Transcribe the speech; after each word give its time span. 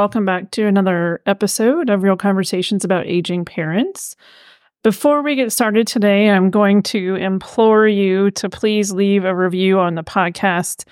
welcome 0.00 0.24
back 0.24 0.50
to 0.50 0.64
another 0.64 1.20
episode 1.26 1.90
of 1.90 2.02
Real 2.02 2.16
Conversations 2.16 2.86
about 2.86 3.06
Aging 3.06 3.44
Parents. 3.44 4.16
Before 4.82 5.20
we 5.20 5.36
get 5.36 5.52
started 5.52 5.86
today, 5.86 6.30
I'm 6.30 6.48
going 6.48 6.82
to 6.84 7.16
implore 7.16 7.86
you 7.86 8.30
to 8.30 8.48
please 8.48 8.92
leave 8.92 9.26
a 9.26 9.36
review 9.36 9.78
on 9.78 9.96
the 9.96 10.02
podcast. 10.02 10.86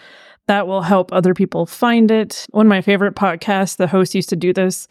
That 0.47 0.67
will 0.67 0.83
help 0.83 1.11
other 1.11 1.33
people 1.33 1.65
find 1.65 2.11
it. 2.11 2.47
One 2.51 2.67
of 2.67 2.69
my 2.69 2.83
favorite 2.83 3.15
podcasts, 3.15 3.79
the 3.79 3.87
host 3.87 4.15
used 4.15 4.29
to 4.29 4.37
do 4.37 4.53
this 4.53 4.87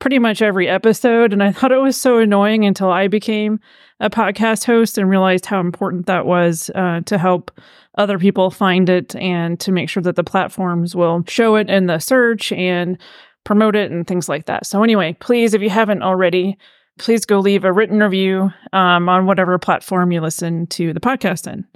pretty 0.00 0.18
much 0.18 0.42
every 0.42 0.68
episode. 0.68 1.32
And 1.32 1.40
I 1.40 1.52
thought 1.52 1.70
it 1.70 1.76
was 1.76 1.96
so 1.96 2.18
annoying 2.18 2.64
until 2.64 2.90
I 2.90 3.06
became 3.06 3.60
a 4.00 4.10
podcast 4.10 4.64
host 4.64 4.98
and 4.98 5.08
realized 5.08 5.46
how 5.46 5.60
important 5.60 6.06
that 6.06 6.26
was 6.26 6.68
uh, 6.74 7.02
to 7.06 7.16
help 7.16 7.52
other 7.96 8.18
people 8.18 8.50
find 8.50 8.88
it 8.88 9.14
and 9.14 9.60
to 9.60 9.70
make 9.70 9.88
sure 9.88 10.02
that 10.02 10.16
the 10.16 10.24
platforms 10.24 10.96
will 10.96 11.22
show 11.28 11.54
it 11.54 11.70
in 11.70 11.86
the 11.86 12.00
search 12.00 12.50
and 12.50 12.98
promote 13.44 13.76
it 13.76 13.90
and 13.90 14.06
things 14.06 14.28
like 14.28 14.46
that. 14.46 14.66
So, 14.66 14.82
anyway, 14.82 15.16
please, 15.20 15.54
if 15.54 15.62
you 15.62 15.70
haven't 15.70 16.02
already, 16.02 16.58
please 16.98 17.24
go 17.24 17.40
leave 17.40 17.64
a 17.64 17.72
written 17.72 18.00
review 18.00 18.50
um, 18.72 19.08
on 19.08 19.26
whatever 19.26 19.58
platform 19.58 20.12
you 20.12 20.20
listen 20.20 20.66
to 20.68 20.92
the 20.92 21.00
podcast 21.00 21.50
in. 21.50 21.66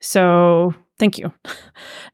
So, 0.00 0.74
Thank 0.98 1.18
you. 1.18 1.32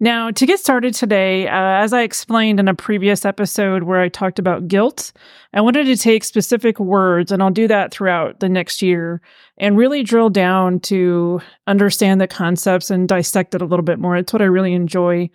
Now, 0.00 0.30
to 0.32 0.44
get 0.44 0.58
started 0.58 0.92
today, 0.92 1.46
uh, 1.46 1.52
as 1.54 1.92
I 1.92 2.02
explained 2.02 2.58
in 2.60 2.68
a 2.68 2.74
previous 2.74 3.24
episode 3.24 3.84
where 3.84 4.00
I 4.00 4.08
talked 4.08 4.38
about 4.38 4.68
guilt, 4.68 5.12
I 5.54 5.60
wanted 5.60 5.84
to 5.84 5.96
take 5.96 6.24
specific 6.24 6.78
words, 6.80 7.32
and 7.32 7.42
I'll 7.42 7.50
do 7.50 7.68
that 7.68 7.92
throughout 7.92 8.40
the 8.40 8.48
next 8.48 8.82
year, 8.82 9.22
and 9.56 9.78
really 9.78 10.02
drill 10.02 10.30
down 10.30 10.80
to 10.80 11.40
understand 11.66 12.20
the 12.20 12.26
concepts 12.26 12.90
and 12.90 13.08
dissect 13.08 13.54
it 13.54 13.62
a 13.62 13.66
little 13.66 13.84
bit 13.84 14.00
more. 14.00 14.16
It's 14.16 14.32
what 14.32 14.42
I 14.42 14.46
really 14.46 14.74
enjoy 14.74 15.30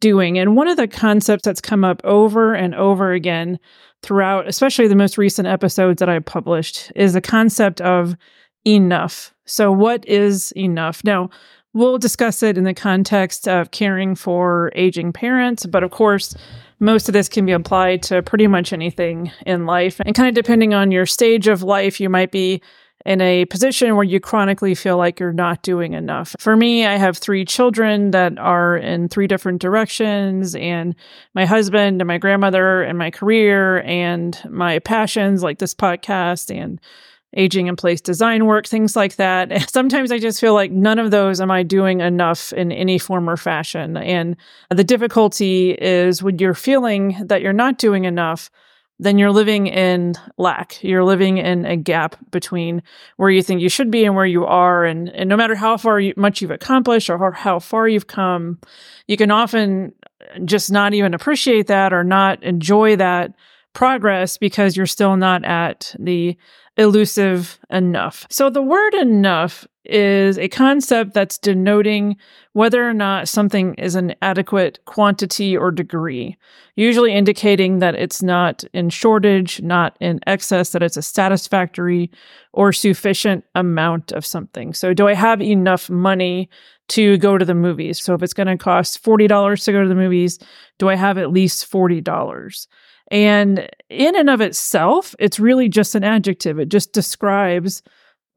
doing. 0.00 0.38
And 0.38 0.56
one 0.56 0.68
of 0.68 0.76
the 0.76 0.88
concepts 0.88 1.44
that's 1.44 1.60
come 1.60 1.84
up 1.84 2.00
over 2.04 2.54
and 2.54 2.74
over 2.74 3.12
again 3.12 3.58
throughout, 4.02 4.46
especially 4.46 4.88
the 4.88 4.94
most 4.94 5.18
recent 5.18 5.48
episodes 5.48 6.00
that 6.00 6.08
I 6.08 6.18
published, 6.18 6.92
is 6.94 7.12
the 7.14 7.20
concept 7.20 7.80
of 7.80 8.16
enough. 8.66 9.32
So, 9.46 9.70
what 9.70 10.06
is 10.06 10.52
enough? 10.56 11.02
Now, 11.04 11.30
We'll 11.76 11.98
discuss 11.98 12.42
it 12.42 12.56
in 12.56 12.64
the 12.64 12.72
context 12.72 13.46
of 13.46 13.70
caring 13.70 14.14
for 14.14 14.72
aging 14.74 15.12
parents, 15.12 15.66
but 15.66 15.82
of 15.82 15.90
course, 15.90 16.34
most 16.80 17.06
of 17.06 17.12
this 17.12 17.28
can 17.28 17.44
be 17.44 17.52
applied 17.52 18.02
to 18.04 18.22
pretty 18.22 18.46
much 18.46 18.72
anything 18.72 19.30
in 19.44 19.66
life. 19.66 20.00
And 20.00 20.14
kind 20.14 20.26
of 20.26 20.34
depending 20.34 20.72
on 20.72 20.90
your 20.90 21.04
stage 21.04 21.48
of 21.48 21.62
life, 21.62 22.00
you 22.00 22.08
might 22.08 22.30
be 22.30 22.62
in 23.06 23.20
a 23.20 23.44
position 23.46 23.94
where 23.94 24.04
you 24.04 24.18
chronically 24.18 24.74
feel 24.74 24.96
like 24.98 25.20
you're 25.20 25.32
not 25.32 25.62
doing 25.62 25.94
enough. 25.94 26.34
For 26.40 26.56
me, 26.56 26.84
I 26.84 26.96
have 26.96 27.16
three 27.16 27.44
children 27.44 28.10
that 28.10 28.36
are 28.38 28.76
in 28.76 29.08
three 29.08 29.28
different 29.28 29.62
directions, 29.62 30.56
and 30.56 30.94
my 31.32 31.46
husband 31.46 32.00
and 32.00 32.08
my 32.08 32.18
grandmother 32.18 32.82
and 32.82 32.98
my 32.98 33.12
career 33.12 33.82
and 33.82 34.38
my 34.50 34.80
passions 34.80 35.42
like 35.44 35.60
this 35.60 35.72
podcast 35.72 36.54
and 36.54 36.80
aging 37.36 37.68
in 37.68 37.76
place 37.76 38.00
design 38.00 38.46
work, 38.46 38.66
things 38.66 38.96
like 38.96 39.16
that. 39.16 39.70
Sometimes 39.70 40.10
I 40.10 40.18
just 40.18 40.40
feel 40.40 40.54
like 40.54 40.72
none 40.72 40.98
of 40.98 41.10
those 41.10 41.40
am 41.40 41.50
I 41.50 41.62
doing 41.62 42.00
enough 42.00 42.52
in 42.54 42.72
any 42.72 42.98
form 42.98 43.30
or 43.30 43.36
fashion. 43.36 43.96
And 43.96 44.36
the 44.70 44.84
difficulty 44.84 45.72
is 45.72 46.22
when 46.22 46.38
you're 46.38 46.54
feeling 46.54 47.16
that 47.20 47.42
you're 47.42 47.52
not 47.52 47.78
doing 47.78 48.04
enough, 48.04 48.50
then 48.98 49.18
you're 49.18 49.32
living 49.32 49.66
in 49.66 50.14
lack. 50.38 50.82
You're 50.82 51.04
living 51.04 51.38
in 51.38 51.66
a 51.66 51.76
gap 51.76 52.16
between 52.30 52.82
where 53.16 53.30
you 53.30 53.42
think 53.42 53.60
you 53.60 53.68
should 53.68 53.90
be 53.90 54.04
and 54.04 54.16
where 54.16 54.26
you 54.26 54.46
are. 54.46 54.84
And, 54.84 55.08
and 55.10 55.28
no 55.28 55.36
matter 55.36 55.54
how 55.54 55.76
far 55.76 56.00
you, 56.00 56.14
much 56.16 56.40
you've 56.40 56.50
accomplished 56.50 57.10
or 57.10 57.18
how, 57.18 57.32
how 57.32 57.58
far 57.58 57.88
you've 57.88 58.06
come, 58.06 58.58
you 59.06 59.16
can 59.16 59.30
often 59.30 59.92
just 60.44 60.72
not 60.72 60.94
even 60.94 61.14
appreciate 61.14 61.66
that 61.66 61.92
or 61.92 62.04
not 62.04 62.42
enjoy 62.42 62.96
that 62.96 63.34
progress 63.74 64.38
because 64.38 64.76
you're 64.76 64.86
still 64.86 65.16
not 65.16 65.44
at 65.44 65.94
the 65.98 66.36
elusive 66.76 67.58
enough. 67.70 68.26
So 68.30 68.50
the 68.50 68.62
word 68.62 68.94
enough 68.94 69.66
is 69.84 70.38
a 70.38 70.48
concept 70.48 71.14
that's 71.14 71.38
denoting 71.38 72.16
whether 72.52 72.88
or 72.88 72.92
not 72.92 73.28
something 73.28 73.74
is 73.74 73.94
an 73.94 74.14
adequate 74.20 74.78
quantity 74.84 75.56
or 75.56 75.70
degree, 75.70 76.36
usually 76.74 77.12
indicating 77.12 77.78
that 77.78 77.94
it's 77.94 78.22
not 78.22 78.64
in 78.72 78.90
shortage, 78.90 79.62
not 79.62 79.96
in 80.00 80.20
excess, 80.26 80.70
that 80.70 80.82
it's 80.82 80.96
a 80.96 81.02
satisfactory 81.02 82.10
or 82.52 82.72
sufficient 82.72 83.44
amount 83.54 84.12
of 84.12 84.26
something. 84.26 84.74
So, 84.74 84.92
do 84.92 85.06
I 85.06 85.14
have 85.14 85.40
enough 85.40 85.88
money 85.88 86.50
to 86.88 87.16
go 87.18 87.38
to 87.38 87.44
the 87.44 87.54
movies? 87.54 88.00
So, 88.00 88.14
if 88.14 88.22
it's 88.22 88.34
going 88.34 88.48
to 88.48 88.56
cost 88.56 89.02
$40 89.04 89.64
to 89.64 89.72
go 89.72 89.82
to 89.82 89.88
the 89.88 89.94
movies, 89.94 90.38
do 90.78 90.88
I 90.88 90.96
have 90.96 91.18
at 91.18 91.30
least 91.30 91.70
$40? 91.70 92.66
And 93.10 93.68
in 93.88 94.16
and 94.16 94.28
of 94.28 94.40
itself, 94.40 95.14
it's 95.18 95.38
really 95.38 95.68
just 95.68 95.94
an 95.94 96.04
adjective. 96.04 96.58
It 96.58 96.68
just 96.68 96.92
describes, 96.92 97.82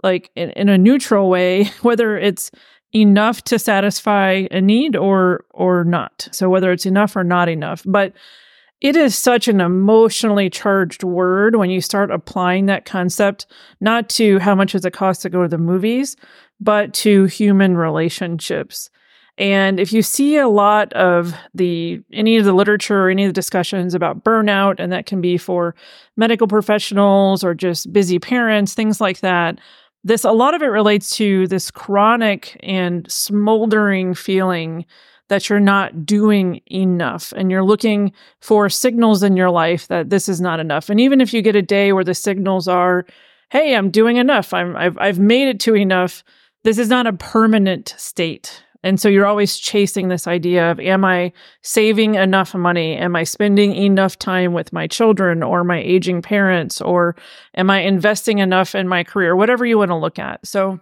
like 0.03 0.29
in, 0.35 0.51
in 0.51 0.69
a 0.69 0.77
neutral 0.77 1.29
way, 1.29 1.65
whether 1.81 2.17
it's 2.17 2.51
enough 2.93 3.43
to 3.43 3.59
satisfy 3.59 4.47
a 4.51 4.61
need 4.61 4.95
or 4.95 5.45
or 5.51 5.83
not. 5.83 6.27
So 6.31 6.49
whether 6.49 6.71
it's 6.71 6.85
enough 6.85 7.15
or 7.15 7.23
not 7.23 7.49
enough. 7.49 7.83
But 7.85 8.13
it 8.81 8.95
is 8.95 9.17
such 9.17 9.47
an 9.47 9.59
emotionally 9.59 10.49
charged 10.49 11.03
word 11.03 11.57
when 11.57 11.69
you 11.69 11.81
start 11.81 12.11
applying 12.11 12.67
that 12.67 12.85
concept, 12.85 13.45
not 13.81 14.07
to 14.09 14.39
how 14.39 14.55
much 14.55 14.71
does 14.71 14.85
it 14.85 14.93
cost 14.93 15.21
to 15.23 15.29
go 15.29 15.41
to 15.41 15.49
the 15.49 15.57
movies, 15.57 16.15
but 16.61 16.93
to 16.93 17.25
human 17.25 17.75
relationships. 17.75 18.89
And 19.39 19.79
if 19.79 19.93
you 19.93 20.01
see 20.01 20.35
a 20.35 20.49
lot 20.49 20.91
of 20.93 21.33
the 21.53 22.01
any 22.11 22.35
of 22.35 22.43
the 22.43 22.51
literature 22.51 23.05
or 23.05 23.09
any 23.09 23.23
of 23.23 23.29
the 23.29 23.33
discussions 23.33 23.95
about 23.95 24.25
burnout, 24.25 24.75
and 24.79 24.91
that 24.91 25.05
can 25.05 25.21
be 25.21 25.37
for 25.37 25.73
medical 26.17 26.45
professionals 26.45 27.41
or 27.41 27.55
just 27.55 27.91
busy 27.93 28.19
parents, 28.19 28.73
things 28.73 28.99
like 28.99 29.21
that, 29.21 29.57
this 30.03 30.25
a 30.25 30.33
lot 30.33 30.53
of 30.53 30.61
it 30.61 30.67
relates 30.67 31.15
to 31.15 31.47
this 31.47 31.71
chronic 31.71 32.59
and 32.61 33.09
smoldering 33.09 34.13
feeling 34.13 34.85
that 35.29 35.47
you're 35.47 35.59
not 35.59 36.05
doing 36.05 36.59
enough 36.69 37.31
and 37.37 37.49
you're 37.49 37.63
looking 37.63 38.11
for 38.41 38.67
signals 38.67 39.23
in 39.23 39.37
your 39.37 39.51
life 39.51 39.87
that 39.87 40.09
this 40.09 40.27
is 40.27 40.41
not 40.41 40.59
enough. 40.59 40.89
And 40.89 40.99
even 40.99 41.21
if 41.21 41.33
you 41.33 41.41
get 41.41 41.55
a 41.55 41.61
day 41.61 41.93
where 41.93 42.03
the 42.03 42.15
signals 42.15 42.67
are, 42.67 43.05
hey, 43.51 43.75
I'm 43.75 43.89
doing 43.89 44.17
enough, 44.17 44.53
I'm 44.53 44.75
I've 44.75 44.97
I've 44.97 45.19
made 45.19 45.47
it 45.47 45.61
to 45.61 45.77
enough, 45.77 46.25
this 46.65 46.77
is 46.77 46.89
not 46.89 47.07
a 47.07 47.13
permanent 47.13 47.95
state 47.97 48.65
and 48.83 48.99
so 48.99 49.09
you're 49.09 49.25
always 49.25 49.57
chasing 49.57 50.07
this 50.07 50.25
idea 50.27 50.71
of 50.71 50.79
am 50.79 51.03
I 51.03 51.33
saving 51.61 52.15
enough 52.15 52.55
money? 52.55 52.95
Am 52.95 53.15
I 53.15 53.23
spending 53.23 53.75
enough 53.75 54.17
time 54.17 54.53
with 54.53 54.71
my 54.71 54.87
children 54.87 55.43
or 55.43 55.63
my 55.63 55.79
aging 55.79 56.21
parents? 56.21 56.79
Or 56.79 57.15
am 57.55 57.69
I 57.69 57.81
investing 57.81 58.39
enough 58.39 58.75
in 58.75 58.87
my 58.87 59.03
career? 59.03 59.35
Whatever 59.35 59.65
you 59.65 59.77
want 59.77 59.91
to 59.91 59.97
look 59.97 60.17
at. 60.17 60.45
So, 60.45 60.79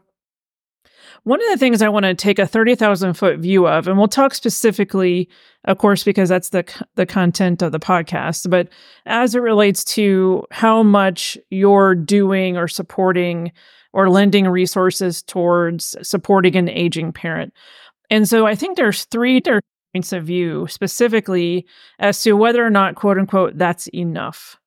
one 1.24 1.42
of 1.42 1.50
the 1.50 1.58
things 1.58 1.82
I 1.82 1.90
want 1.90 2.06
to 2.06 2.14
take 2.14 2.40
a 2.40 2.48
30,000 2.48 3.16
foot 3.16 3.40
view 3.40 3.68
of, 3.68 3.88
and 3.88 3.98
we'll 3.98 4.08
talk 4.08 4.34
specifically, 4.34 5.28
of 5.66 5.78
course, 5.78 6.04
because 6.04 6.30
that's 6.30 6.50
the, 6.50 6.64
the 6.96 7.06
content 7.06 7.62
of 7.62 7.74
the 7.74 7.80
podcast, 7.80 8.50
but 8.50 8.70
as 9.06 9.36
it 9.36 9.40
relates 9.40 9.84
to 9.84 10.46
how 10.52 10.84
much 10.84 11.38
you're 11.50 11.96
doing 11.96 12.56
or 12.56 12.70
supporting 12.70 13.52
or 13.94 14.10
lending 14.10 14.48
resources 14.48 15.22
towards 15.24 15.96
supporting 16.08 16.56
an 16.56 16.70
aging 16.70 17.12
parent. 17.12 17.54
And 18.10 18.28
so 18.28 18.46
I 18.46 18.56
think 18.56 18.78
there's 18.78 19.06
three 19.06 19.40
different 19.40 19.66
points 19.94 20.14
of 20.14 20.24
view 20.24 20.68
specifically 20.68 21.66
as 22.00 22.22
to 22.24 22.34
whether 22.34 22.66
or 22.66 22.70
not, 22.70 22.96
quote 22.96 23.18
unquote, 23.18 23.58
that's 23.58 23.88
enough. 23.88 24.60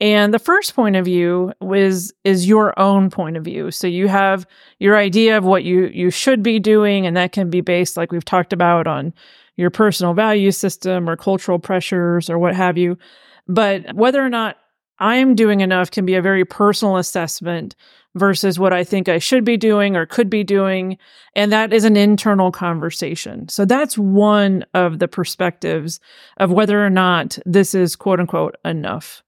And 0.00 0.34
the 0.34 0.38
first 0.38 0.74
point 0.74 0.96
of 0.96 1.04
view 1.04 1.52
is 1.72 2.12
is 2.24 2.48
your 2.48 2.78
own 2.78 3.10
point 3.10 3.36
of 3.36 3.44
view. 3.44 3.70
So 3.70 3.86
you 3.86 4.08
have 4.08 4.46
your 4.78 4.96
idea 4.96 5.38
of 5.38 5.44
what 5.44 5.64
you 5.64 5.86
you 5.86 6.10
should 6.10 6.42
be 6.42 6.58
doing, 6.58 7.06
and 7.06 7.16
that 7.16 7.32
can 7.32 7.48
be 7.48 7.60
based, 7.60 7.96
like 7.96 8.10
we've 8.10 8.24
talked 8.24 8.52
about, 8.52 8.86
on 8.86 9.14
your 9.56 9.70
personal 9.70 10.12
value 10.12 10.50
system 10.50 11.08
or 11.08 11.16
cultural 11.16 11.60
pressures 11.60 12.28
or 12.28 12.38
what 12.38 12.56
have 12.56 12.76
you. 12.76 12.98
But 13.46 13.94
whether 13.94 14.24
or 14.24 14.28
not 14.28 14.56
I 14.98 15.16
am 15.16 15.34
doing 15.34 15.60
enough 15.60 15.90
can 15.90 16.04
be 16.04 16.14
a 16.14 16.22
very 16.22 16.44
personal 16.44 16.96
assessment 16.96 17.76
versus 18.14 18.58
what 18.58 18.72
I 18.72 18.84
think 18.84 19.08
I 19.08 19.18
should 19.18 19.44
be 19.44 19.56
doing 19.56 19.96
or 19.96 20.06
could 20.06 20.30
be 20.30 20.44
doing. 20.44 20.98
And 21.34 21.50
that 21.52 21.72
is 21.72 21.84
an 21.84 21.96
internal 21.96 22.52
conversation. 22.52 23.48
So 23.48 23.64
that's 23.64 23.98
one 23.98 24.64
of 24.72 24.98
the 24.98 25.08
perspectives 25.08 26.00
of 26.36 26.52
whether 26.52 26.84
or 26.84 26.90
not 26.90 27.38
this 27.44 27.74
is 27.74 27.96
quote 27.96 28.20
unquote 28.20 28.56
enough. 28.64 29.22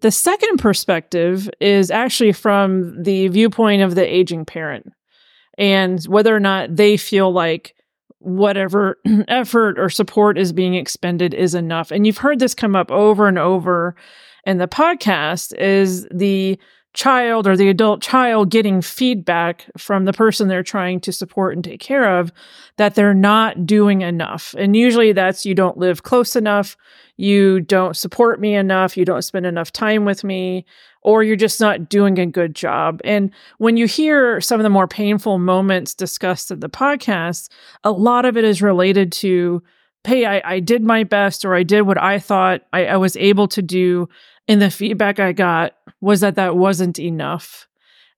The 0.00 0.10
second 0.12 0.58
perspective 0.58 1.50
is 1.60 1.90
actually 1.90 2.32
from 2.32 3.02
the 3.02 3.28
viewpoint 3.28 3.82
of 3.82 3.94
the 3.94 4.06
aging 4.06 4.44
parent 4.44 4.92
and 5.58 6.02
whether 6.04 6.34
or 6.34 6.40
not 6.40 6.76
they 6.76 6.96
feel 6.96 7.32
like 7.32 7.74
whatever 8.20 8.98
effort 9.28 9.78
or 9.78 9.90
support 9.90 10.38
is 10.38 10.52
being 10.52 10.74
expended 10.74 11.34
is 11.34 11.54
enough. 11.54 11.90
And 11.90 12.06
you've 12.06 12.18
heard 12.18 12.38
this 12.38 12.54
come 12.54 12.76
up 12.76 12.90
over 12.90 13.26
and 13.26 13.38
over 13.38 13.96
in 14.44 14.58
the 14.58 14.68
podcast 14.68 15.52
is 15.58 16.06
the 16.12 16.58
child 16.98 17.46
or 17.46 17.56
the 17.56 17.68
adult 17.68 18.02
child 18.02 18.50
getting 18.50 18.82
feedback 18.82 19.66
from 19.78 20.04
the 20.04 20.12
person 20.12 20.48
they're 20.48 20.64
trying 20.64 20.98
to 20.98 21.12
support 21.12 21.54
and 21.54 21.62
take 21.62 21.78
care 21.78 22.18
of 22.18 22.32
that 22.76 22.96
they're 22.96 23.14
not 23.14 23.64
doing 23.64 24.02
enough. 24.02 24.52
And 24.58 24.74
usually 24.74 25.12
that's 25.12 25.46
you 25.46 25.54
don't 25.54 25.78
live 25.78 26.02
close 26.02 26.34
enough, 26.34 26.76
you 27.16 27.60
don't 27.60 27.96
support 27.96 28.40
me 28.40 28.56
enough, 28.56 28.96
you 28.96 29.04
don't 29.04 29.22
spend 29.22 29.46
enough 29.46 29.70
time 29.70 30.04
with 30.04 30.24
me, 30.24 30.66
or 31.02 31.22
you're 31.22 31.36
just 31.36 31.60
not 31.60 31.88
doing 31.88 32.18
a 32.18 32.26
good 32.26 32.52
job. 32.56 33.00
And 33.04 33.30
when 33.58 33.76
you 33.76 33.86
hear 33.86 34.40
some 34.40 34.58
of 34.58 34.64
the 34.64 34.68
more 34.68 34.88
painful 34.88 35.38
moments 35.38 35.94
discussed 35.94 36.50
in 36.50 36.58
the 36.58 36.68
podcast, 36.68 37.48
a 37.84 37.92
lot 37.92 38.24
of 38.24 38.36
it 38.36 38.42
is 38.42 38.60
related 38.60 39.12
to, 39.12 39.62
hey, 40.02 40.26
I, 40.26 40.42
I 40.44 40.58
did 40.58 40.82
my 40.82 41.04
best, 41.04 41.44
or 41.44 41.54
I 41.54 41.62
did 41.62 41.82
what 41.82 42.02
I 42.02 42.18
thought 42.18 42.62
I, 42.72 42.86
I 42.86 42.96
was 42.96 43.16
able 43.18 43.46
to 43.46 43.62
do. 43.62 44.08
And 44.48 44.62
the 44.62 44.70
feedback 44.70 45.20
I 45.20 45.32
got 45.32 45.74
was 46.00 46.20
that 46.20 46.36
that 46.36 46.56
wasn't 46.56 46.98
enough. 46.98 47.66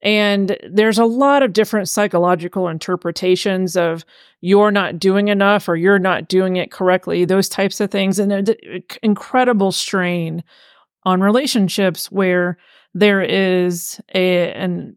And 0.02 0.56
there's 0.68 0.98
a 0.98 1.04
lot 1.04 1.42
of 1.42 1.52
different 1.52 1.88
psychological 1.88 2.68
interpretations 2.68 3.76
of 3.76 4.04
you're 4.40 4.70
not 4.70 4.98
doing 4.98 5.28
enough 5.28 5.68
or 5.68 5.76
you're 5.76 5.98
not 5.98 6.28
doing 6.28 6.56
it 6.56 6.70
correctly, 6.70 7.24
those 7.24 7.48
types 7.48 7.80
of 7.80 7.90
things. 7.90 8.18
And 8.18 8.32
an 8.32 8.82
incredible 9.02 9.72
strain 9.72 10.42
on 11.04 11.20
relationships 11.20 12.10
where 12.10 12.56
there 12.94 13.22
is 13.22 14.00
a, 14.14 14.52
an, 14.52 14.96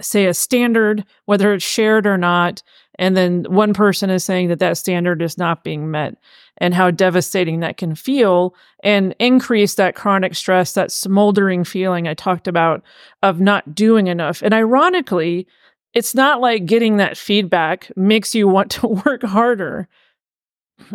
say 0.00 0.26
a 0.26 0.34
standard, 0.34 1.04
whether 1.24 1.52
it's 1.52 1.64
shared 1.64 2.06
or 2.06 2.18
not, 2.18 2.62
and 2.98 3.16
then 3.16 3.44
one 3.48 3.74
person 3.74 4.10
is 4.10 4.24
saying 4.24 4.48
that 4.48 4.58
that 4.58 4.78
standard 4.78 5.20
is 5.22 5.36
not 5.36 5.64
being 5.64 5.90
met 5.90 6.16
and 6.58 6.74
how 6.74 6.90
devastating 6.90 7.60
that 7.60 7.76
can 7.76 7.94
feel 7.94 8.54
and 8.82 9.14
increase 9.18 9.74
that 9.74 9.94
chronic 9.94 10.34
stress, 10.34 10.72
that 10.72 10.90
smoldering 10.90 11.64
feeling 11.64 12.08
I 12.08 12.14
talked 12.14 12.48
about 12.48 12.82
of 13.22 13.40
not 13.40 13.74
doing 13.74 14.06
enough. 14.06 14.42
And 14.42 14.54
ironically, 14.54 15.46
it's 15.92 16.14
not 16.14 16.40
like 16.40 16.66
getting 16.66 16.96
that 16.96 17.16
feedback 17.16 17.90
makes 17.96 18.34
you 18.34 18.48
want 18.48 18.70
to 18.72 18.86
work 18.86 19.22
harder. 19.22 19.88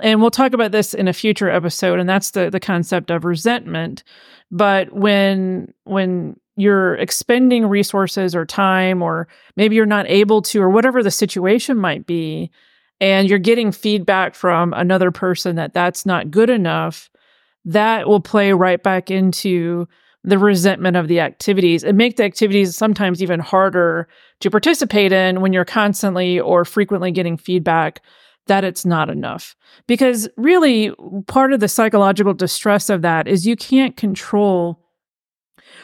And 0.01 0.21
we'll 0.21 0.31
talk 0.31 0.53
about 0.53 0.71
this 0.71 0.93
in 0.93 1.07
a 1.07 1.13
future 1.13 1.49
episode, 1.49 1.99
and 1.99 2.07
that's 2.07 2.31
the, 2.31 2.51
the 2.51 2.59
concept 2.59 3.09
of 3.09 3.25
resentment. 3.25 4.03
But 4.51 4.93
when 4.93 5.73
when 5.85 6.39
you're 6.61 6.95
expending 6.95 7.65
resources 7.65 8.35
or 8.35 8.45
time, 8.45 9.01
or 9.01 9.27
maybe 9.55 9.75
you're 9.75 9.85
not 9.85 10.07
able 10.07 10.41
to, 10.43 10.61
or 10.61 10.69
whatever 10.69 11.01
the 11.01 11.11
situation 11.11 11.77
might 11.77 12.05
be, 12.05 12.51
and 12.99 13.27
you're 13.27 13.39
getting 13.39 13.71
feedback 13.71 14.35
from 14.35 14.73
another 14.73 15.09
person 15.09 15.55
that 15.55 15.73
that's 15.73 16.05
not 16.05 16.29
good 16.29 16.49
enough, 16.49 17.09
that 17.65 18.07
will 18.07 18.19
play 18.19 18.53
right 18.53 18.81
back 18.83 19.09
into 19.09 19.87
the 20.23 20.37
resentment 20.37 20.95
of 20.95 21.07
the 21.07 21.19
activities 21.19 21.83
and 21.83 21.97
make 21.97 22.17
the 22.17 22.23
activities 22.23 22.77
sometimes 22.77 23.23
even 23.23 23.39
harder 23.39 24.07
to 24.39 24.51
participate 24.51 25.11
in 25.11 25.41
when 25.41 25.51
you're 25.51 25.65
constantly 25.65 26.39
or 26.39 26.63
frequently 26.63 27.11
getting 27.11 27.37
feedback 27.37 28.01
that 28.45 28.63
it's 28.63 28.85
not 28.85 29.09
enough. 29.09 29.55
Because 29.87 30.29
really, 30.37 30.91
part 31.27 31.53
of 31.53 31.59
the 31.59 31.67
psychological 31.67 32.33
distress 32.33 32.89
of 32.89 33.01
that 33.01 33.27
is 33.27 33.47
you 33.47 33.55
can't 33.55 33.97
control 33.97 34.80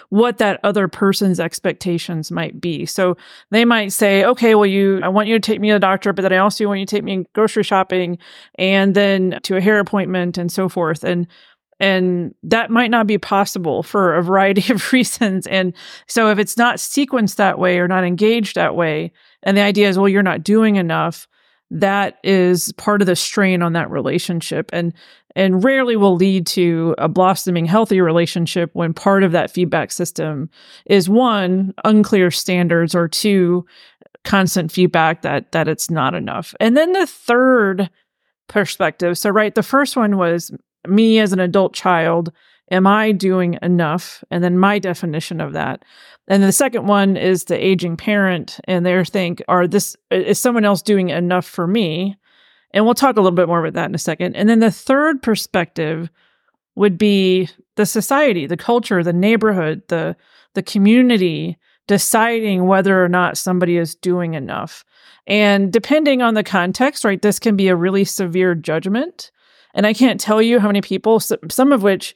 what 0.10 0.38
that 0.38 0.60
other 0.64 0.88
person's 0.88 1.40
expectations 1.40 2.32
might 2.32 2.62
be. 2.62 2.86
So 2.86 3.18
they 3.52 3.66
might 3.66 3.92
say, 3.92 4.24
okay, 4.24 4.56
well, 4.56 4.66
you, 4.66 5.02
I 5.04 5.10
want 5.10 5.28
you 5.28 5.36
to 5.36 5.40
take 5.40 5.60
me 5.60 5.70
to 5.70 5.76
the 5.76 5.80
doctor, 5.80 6.14
but 6.14 6.22
then 6.22 6.34
I 6.34 6.38
also 6.38 6.66
want 6.68 6.80
you 6.80 6.86
to 6.86 6.96
take 6.96 7.04
me 7.04 7.26
grocery 7.34 7.64
shopping 7.64 8.18
and 8.58 8.96
then 8.96 9.40
to 9.44 9.58
a 9.58 9.62
hair 9.62 9.80
appointment 9.80 10.38
and 10.38 10.52
so 10.52 10.70
forth. 10.70 11.04
And 11.04 11.28
and 11.80 12.34
that 12.42 12.72
might 12.72 12.90
not 12.90 13.06
be 13.06 13.20
possible 13.20 13.84
for 13.84 14.16
a 14.16 14.24
variety 14.24 14.74
of 14.74 14.92
reasons. 14.94 15.46
And 15.48 15.74
so 16.08 16.30
if 16.30 16.40
it's 16.40 16.58
not 16.58 16.78
sequenced 16.78 17.36
that 17.36 17.60
way 17.60 17.78
or 17.78 17.88
not 17.88 18.04
engaged 18.04 18.56
that 18.56 18.76
way, 18.76 19.12
and 19.44 19.56
the 19.56 19.62
idea 19.62 19.88
is, 19.88 19.98
well, 19.98 20.10
you're 20.10 20.24
not 20.24 20.44
doing 20.44 20.78
enough, 20.78 21.28
that 21.70 22.18
is 22.24 22.72
part 22.74 23.02
of 23.02 23.08
the 23.08 23.16
strain 23.16 23.62
on 23.62 23.74
that 23.74 23.90
relationship. 23.90 24.70
And 24.74 24.94
and 25.38 25.64
rarely 25.64 25.96
will 25.96 26.16
lead 26.16 26.48
to 26.48 26.96
a 26.98 27.08
blossoming 27.08 27.66
healthy 27.66 28.02
relationship 28.02 28.72
when 28.74 28.92
part 28.92 29.22
of 29.24 29.34
that 29.34 29.52
feedback 29.52 29.92
system 29.92 30.50
is 30.88 31.08
one 31.08 31.76
unclear 31.86 32.32
standards 32.32 32.96
or 32.96 33.08
two 33.08 33.64
constant 34.24 34.72
feedback 34.72 35.22
that 35.22 35.52
that 35.52 35.68
it's 35.68 35.90
not 35.90 36.14
enough 36.14 36.54
and 36.60 36.76
then 36.76 36.92
the 36.92 37.08
third 37.08 37.90
perspective 38.50 39.18
so 39.18 39.30
right 39.30 39.56
the 39.56 39.64
first 39.64 39.96
one 39.96 40.18
was 40.18 40.52
me 40.88 41.20
as 41.20 41.32
an 41.32 41.40
adult 41.40 41.74
child 41.74 42.34
am 42.72 42.88
i 42.88 43.12
doing 43.12 43.58
enough 43.62 44.24
and 44.32 44.44
then 44.44 44.58
my 44.58 44.80
definition 44.80 45.42
of 45.42 45.54
that 45.54 45.84
and 46.28 46.44
the 46.44 46.52
second 46.52 46.88
one 46.88 47.16
is 47.16 47.46
the 47.46 47.66
aging 47.66 47.96
parent 47.96 48.60
and 48.66 48.86
they 48.86 49.04
think 49.04 49.42
are 49.48 49.68
this 49.68 49.96
is 50.12 50.40
someone 50.40 50.66
else 50.66 50.82
doing 50.82 51.10
enough 51.10 51.46
for 51.46 51.68
me 51.68 52.18
and 52.72 52.86
we'll 52.86 52.94
talk 52.94 53.18
a 53.18 53.22
little 53.22 53.36
bit 53.36 53.48
more 53.48 53.60
about 53.60 53.74
that 53.74 53.90
in 53.90 53.96
a 53.96 54.00
second. 54.00 54.36
And 54.36 54.48
then 54.50 54.60
the 54.60 54.72
third 54.72 55.22
perspective 55.22 56.10
would 56.76 56.98
be 56.98 57.50
the 57.76 57.86
society, 57.86 58.46
the 58.46 58.58
culture, 58.58 59.04
the 59.04 59.14
neighborhood, 59.14 59.84
the 59.88 60.16
the 60.54 60.64
community 60.64 61.58
deciding 61.88 62.66
whether 62.66 63.04
or 63.04 63.08
not 63.08 63.38
somebody 63.38 63.78
is 63.78 63.96
doing 63.96 64.34
enough. 64.34 64.84
And 65.26 65.72
depending 65.72 66.22
on 66.22 66.34
the 66.34 66.44
context, 66.44 67.04
right, 67.04 67.22
this 67.22 67.40
can 67.40 67.56
be 67.56 67.68
a 67.68 67.76
really 67.76 68.04
severe 68.04 68.56
judgment. 68.56 69.32
And 69.74 69.86
I 69.86 69.94
can't 69.94 70.20
tell 70.20 70.42
you 70.42 70.60
how 70.60 70.68
many 70.68 70.82
people, 70.82 71.20
some 71.20 71.72
of 71.72 71.84
which 71.84 72.16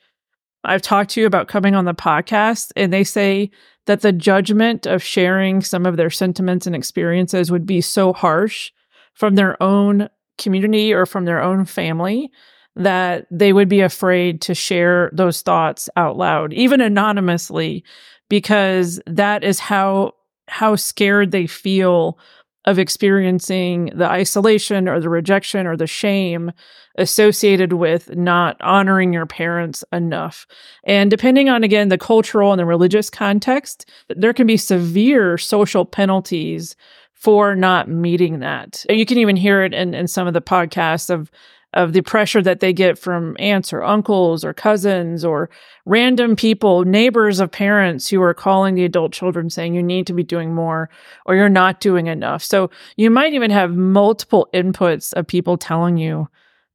I've 0.63 0.81
talked 0.81 1.11
to 1.11 1.21
you 1.21 1.27
about 1.27 1.47
coming 1.47 1.75
on 1.75 1.85
the 1.85 1.93
podcast, 1.93 2.71
and 2.75 2.93
they 2.93 3.03
say 3.03 3.51
that 3.87 4.01
the 4.01 4.11
judgment 4.11 4.85
of 4.85 5.01
sharing 5.01 5.61
some 5.61 5.85
of 5.85 5.97
their 5.97 6.09
sentiments 6.09 6.67
and 6.67 6.75
experiences 6.75 7.51
would 7.51 7.65
be 7.65 7.81
so 7.81 8.13
harsh 8.13 8.71
from 9.13 9.35
their 9.35 9.61
own 9.61 10.09
community 10.37 10.93
or 10.93 11.05
from 11.05 11.25
their 11.25 11.41
own 11.41 11.65
family 11.65 12.31
that 12.75 13.27
they 13.29 13.51
would 13.53 13.67
be 13.67 13.81
afraid 13.81 14.41
to 14.41 14.55
share 14.55 15.09
those 15.13 15.41
thoughts 15.41 15.89
out 15.97 16.17
loud 16.17 16.53
even 16.53 16.79
anonymously 16.79 17.83
because 18.29 19.01
that 19.05 19.43
is 19.43 19.59
how 19.59 20.13
how 20.47 20.75
scared 20.75 21.31
they 21.31 21.45
feel 21.45 22.17
of 22.65 22.79
experiencing 22.79 23.91
the 23.95 24.09
isolation 24.09 24.87
or 24.87 24.99
the 24.99 25.09
rejection 25.09 25.67
or 25.67 25.75
the 25.75 25.87
shame 25.87 26.51
associated 26.97 27.73
with 27.73 28.15
not 28.15 28.59
honoring 28.61 29.13
your 29.13 29.25
parents 29.25 29.83
enough. 29.91 30.45
And 30.83 31.09
depending 31.09 31.49
on, 31.49 31.63
again, 31.63 31.89
the 31.89 31.97
cultural 31.97 32.51
and 32.51 32.59
the 32.59 32.65
religious 32.65 33.09
context, 33.09 33.89
there 34.09 34.33
can 34.33 34.47
be 34.47 34.57
severe 34.57 35.37
social 35.37 35.85
penalties 35.85 36.75
for 37.13 37.55
not 37.55 37.87
meeting 37.87 38.39
that. 38.39 38.85
You 38.89 39.05
can 39.05 39.19
even 39.19 39.35
hear 39.35 39.63
it 39.63 39.73
in, 39.73 39.93
in 39.93 40.07
some 40.07 40.27
of 40.27 40.33
the 40.33 40.41
podcasts 40.41 41.09
of 41.09 41.31
of 41.73 41.93
the 41.93 42.01
pressure 42.01 42.41
that 42.41 42.59
they 42.59 42.73
get 42.73 42.97
from 42.97 43.35
aunts 43.39 43.71
or 43.71 43.83
uncles 43.83 44.43
or 44.43 44.53
cousins 44.53 45.23
or 45.23 45.49
random 45.85 46.35
people, 46.35 46.83
neighbors 46.83 47.39
of 47.39 47.51
parents 47.51 48.09
who 48.09 48.21
are 48.21 48.33
calling 48.33 48.75
the 48.75 48.83
adult 48.83 49.13
children 49.13 49.49
saying 49.49 49.73
you 49.73 49.83
need 49.83 50.05
to 50.07 50.13
be 50.13 50.23
doing 50.23 50.53
more 50.53 50.89
or 51.25 51.35
you're 51.35 51.49
not 51.49 51.79
doing 51.79 52.07
enough. 52.07 52.43
So 52.43 52.69
you 52.97 53.09
might 53.09 53.33
even 53.33 53.51
have 53.51 53.71
multiple 53.71 54.49
inputs 54.53 55.13
of 55.13 55.27
people 55.27 55.57
telling 55.57 55.97
you 55.97 56.27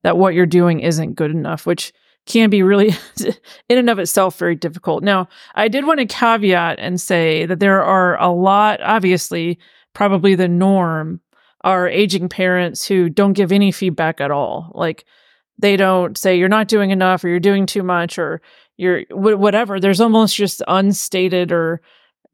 that 0.06 0.16
what 0.16 0.34
you're 0.34 0.46
doing 0.46 0.78
isn't 0.78 1.16
good 1.16 1.32
enough, 1.32 1.66
which 1.66 1.92
can 2.26 2.48
be 2.48 2.62
really 2.62 2.94
in 3.68 3.76
and 3.76 3.90
of 3.90 3.98
itself 3.98 4.38
very 4.38 4.54
difficult. 4.54 5.02
Now, 5.02 5.28
I 5.56 5.66
did 5.66 5.84
want 5.84 5.98
to 5.98 6.06
caveat 6.06 6.78
and 6.78 7.00
say 7.00 7.44
that 7.44 7.58
there 7.58 7.82
are 7.82 8.16
a 8.22 8.30
lot, 8.30 8.80
obviously, 8.82 9.58
probably 9.94 10.36
the 10.36 10.46
norm 10.46 11.20
are 11.62 11.88
aging 11.88 12.28
parents 12.28 12.86
who 12.86 13.08
don't 13.08 13.32
give 13.32 13.50
any 13.50 13.72
feedback 13.72 14.20
at 14.20 14.30
all. 14.30 14.70
Like 14.76 15.04
they 15.58 15.76
don't 15.76 16.16
say 16.16 16.38
you're 16.38 16.48
not 16.48 16.68
doing 16.68 16.92
enough 16.92 17.24
or 17.24 17.28
you're 17.28 17.40
doing 17.40 17.66
too 17.66 17.82
much 17.82 18.16
or 18.16 18.40
you're 18.76 19.02
whatever. 19.10 19.80
There's 19.80 20.00
almost 20.00 20.36
just 20.36 20.62
unstated 20.68 21.50
or 21.50 21.80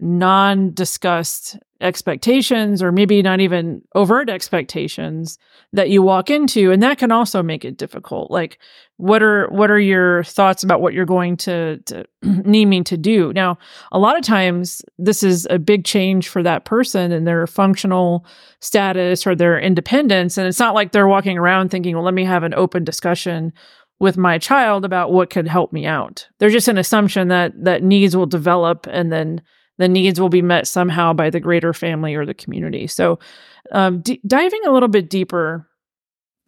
non 0.03 0.75
discussed 0.75 1.57
expectations 1.81 2.83
or 2.83 2.91
maybe 2.91 3.23
not 3.23 3.39
even 3.39 3.81
overt 3.95 4.29
expectations 4.29 5.39
that 5.73 5.91
you 5.91 6.03
walk 6.03 6.29
into. 6.29 6.73
And 6.73 6.83
that 6.83 6.99
can 6.99 7.13
also 7.13 7.41
make 7.41 7.65
it 7.65 7.77
difficult. 7.77 8.29
Like 8.29 8.59
what 8.97 9.23
are 9.23 9.49
what 9.51 9.71
are 9.71 9.79
your 9.79 10.25
thoughts 10.25 10.65
about 10.65 10.81
what 10.81 10.93
you're 10.93 11.05
going 11.05 11.37
to, 11.39 11.79
to 11.87 12.05
need 12.23 12.67
me 12.67 12.83
to 12.83 12.97
do? 12.97 13.33
Now 13.33 13.59
a 13.93 13.99
lot 14.01 14.19
of 14.19 14.25
times 14.25 14.83
this 14.99 15.23
is 15.23 15.47
a 15.51 15.59
big 15.59 15.85
change 15.85 16.29
for 16.29 16.43
that 16.43 16.65
person 16.65 17.13
and 17.13 17.25
their 17.25 17.47
functional 17.47 18.27
status 18.59 19.25
or 19.25 19.37
their 19.37 19.61
independence. 19.61 20.37
And 20.37 20.49
it's 20.49 20.59
not 20.59 20.75
like 20.75 20.91
they're 20.91 21.07
walking 21.07 21.39
around 21.39 21.69
thinking 21.69 21.95
well 21.95 22.05
let 22.05 22.15
me 22.15 22.25
have 22.25 22.43
an 22.43 22.55
open 22.55 22.83
discussion 22.83 23.53
with 24.01 24.17
my 24.17 24.37
child 24.37 24.85
about 24.85 25.13
what 25.13 25.31
could 25.31 25.47
help 25.47 25.73
me 25.73 25.87
out. 25.87 26.27
There's 26.41 26.53
just 26.53 26.67
an 26.67 26.77
assumption 26.79 27.29
that 27.29 27.53
that 27.63 27.85
needs 27.85 28.17
will 28.17 28.27
develop 28.27 28.89
and 28.91 29.13
then 29.13 29.43
the 29.83 29.89
needs 29.89 30.21
will 30.21 30.29
be 30.29 30.43
met 30.43 30.67
somehow 30.67 31.12
by 31.12 31.31
the 31.31 31.41
greater 31.41 31.73
family 31.73 32.15
or 32.15 32.25
the 32.25 32.35
community. 32.35 32.87
So, 32.87 33.19
um, 33.73 34.01
d- 34.01 34.21
diving 34.27 34.61
a 34.65 34.71
little 34.71 34.89
bit 34.89 35.11
deeper, 35.11 35.69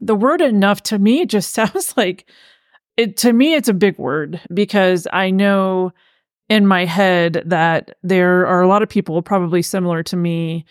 the 0.01 0.15
word 0.15 0.41
enough 0.41 0.83
to 0.85 0.99
me 0.99 1.27
just 1.37 1.53
sounds 1.53 1.95
like 1.97 2.31
it. 2.97 3.17
To 3.19 3.33
me, 3.33 3.55
it's 3.55 3.69
a 3.69 3.75
big 3.75 3.99
word 3.99 4.41
because 4.53 5.07
I 5.13 5.31
know 5.31 5.93
in 6.49 6.67
my 6.67 6.85
head 6.85 7.43
that 7.47 7.97
there 8.03 8.47
are 8.47 8.63
a 8.63 8.69
lot 8.69 8.83
of 8.83 8.89
people 8.89 9.21
probably 9.23 9.63
similar 9.63 10.03
to 10.05 10.17
me 10.17 10.65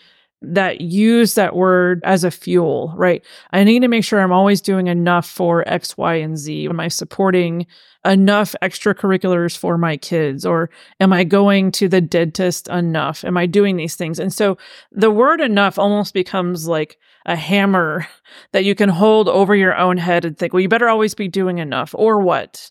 that 0.52 0.80
use 0.80 1.34
that 1.34 1.56
word 1.56 2.00
as 2.04 2.24
a 2.24 2.30
fuel, 2.30 2.92
right? 2.96 3.24
I 3.52 3.64
need 3.64 3.80
to 3.80 3.88
make 3.88 4.04
sure 4.04 4.20
I'm 4.20 4.32
always 4.32 4.60
doing 4.60 4.86
enough 4.86 5.28
for 5.28 5.66
X, 5.68 5.96
Y, 5.96 6.14
and 6.14 6.36
Z. 6.36 6.66
Am 6.68 6.80
I 6.80 6.88
supporting 6.88 7.66
enough 8.04 8.54
extracurriculars 8.62 9.56
for 9.56 9.78
my 9.78 9.96
kids? 9.96 10.44
Or 10.44 10.70
am 11.00 11.12
I 11.12 11.24
going 11.24 11.72
to 11.72 11.88
the 11.88 12.00
dentist 12.00 12.68
enough? 12.68 13.24
Am 13.24 13.36
I 13.36 13.46
doing 13.46 13.76
these 13.76 13.96
things? 13.96 14.18
And 14.18 14.32
so 14.32 14.58
the 14.92 15.10
word 15.10 15.40
enough 15.40 15.78
almost 15.78 16.14
becomes 16.14 16.68
like 16.68 16.98
a 17.26 17.36
hammer 17.36 18.06
that 18.52 18.64
you 18.64 18.74
can 18.74 18.88
hold 18.88 19.28
over 19.28 19.54
your 19.54 19.76
own 19.76 19.96
head 19.96 20.24
and 20.24 20.36
think, 20.36 20.52
well, 20.52 20.60
you 20.60 20.68
better 20.68 20.88
always 20.88 21.14
be 21.14 21.28
doing 21.28 21.58
enough. 21.58 21.94
Or 21.96 22.20
what? 22.20 22.70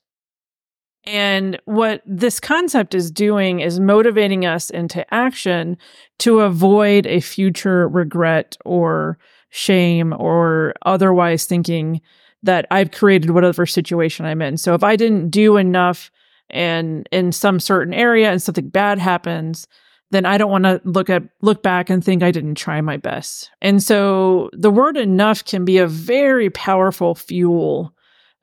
And 1.06 1.60
what 1.66 2.02
this 2.06 2.40
concept 2.40 2.96
is 2.96 3.12
doing 3.12 3.60
is 3.60 3.80
motivating 3.80 4.46
us 4.46 4.70
into 4.70 5.12
action 5.14 5.78
to 6.20 6.40
avoid 6.40 7.06
a 7.06 7.20
future 7.20 7.90
regret 7.90 8.58
or 8.64 9.18
shame 9.50 10.14
or 10.18 10.74
otherwise 10.86 11.46
thinking 11.46 12.02
that 12.42 12.66
I've 12.72 12.92
created 12.92 13.32
whatever 13.32 13.66
situation 13.66 14.26
I'm 14.26 14.42
in. 14.42 14.58
So 14.58 14.74
if 14.74 14.84
I 14.84 14.96
didn't 14.96 15.30
do 15.30 15.58
enough 15.58 16.10
and 16.50 17.08
in 17.12 17.32
some 17.32 17.60
certain 17.60 17.94
area 17.94 18.32
and 18.32 18.42
something 18.42 18.70
bad 18.70 19.00
happens, 19.00 19.68
then 20.12 20.26
I 20.26 20.38
don't 20.38 20.52
want 20.52 20.66
to 20.66 20.82
look 20.84 21.10
at 21.10 21.24
look 21.42 21.64
back 21.64 21.90
and 21.90 22.04
think 22.04 22.24
I 22.24 22.32
didn't 22.32 22.56
try 22.56 22.80
my 22.82 22.98
best. 22.98 23.50
And 23.62 23.82
so 23.82 24.50
the 24.54 24.70
word 24.70 24.96
enough 24.96 25.44
can 25.44 25.66
be 25.66 25.78
a 25.78 25.88
very 25.88 26.50
powerful 26.50 27.16
fuel 27.16 27.94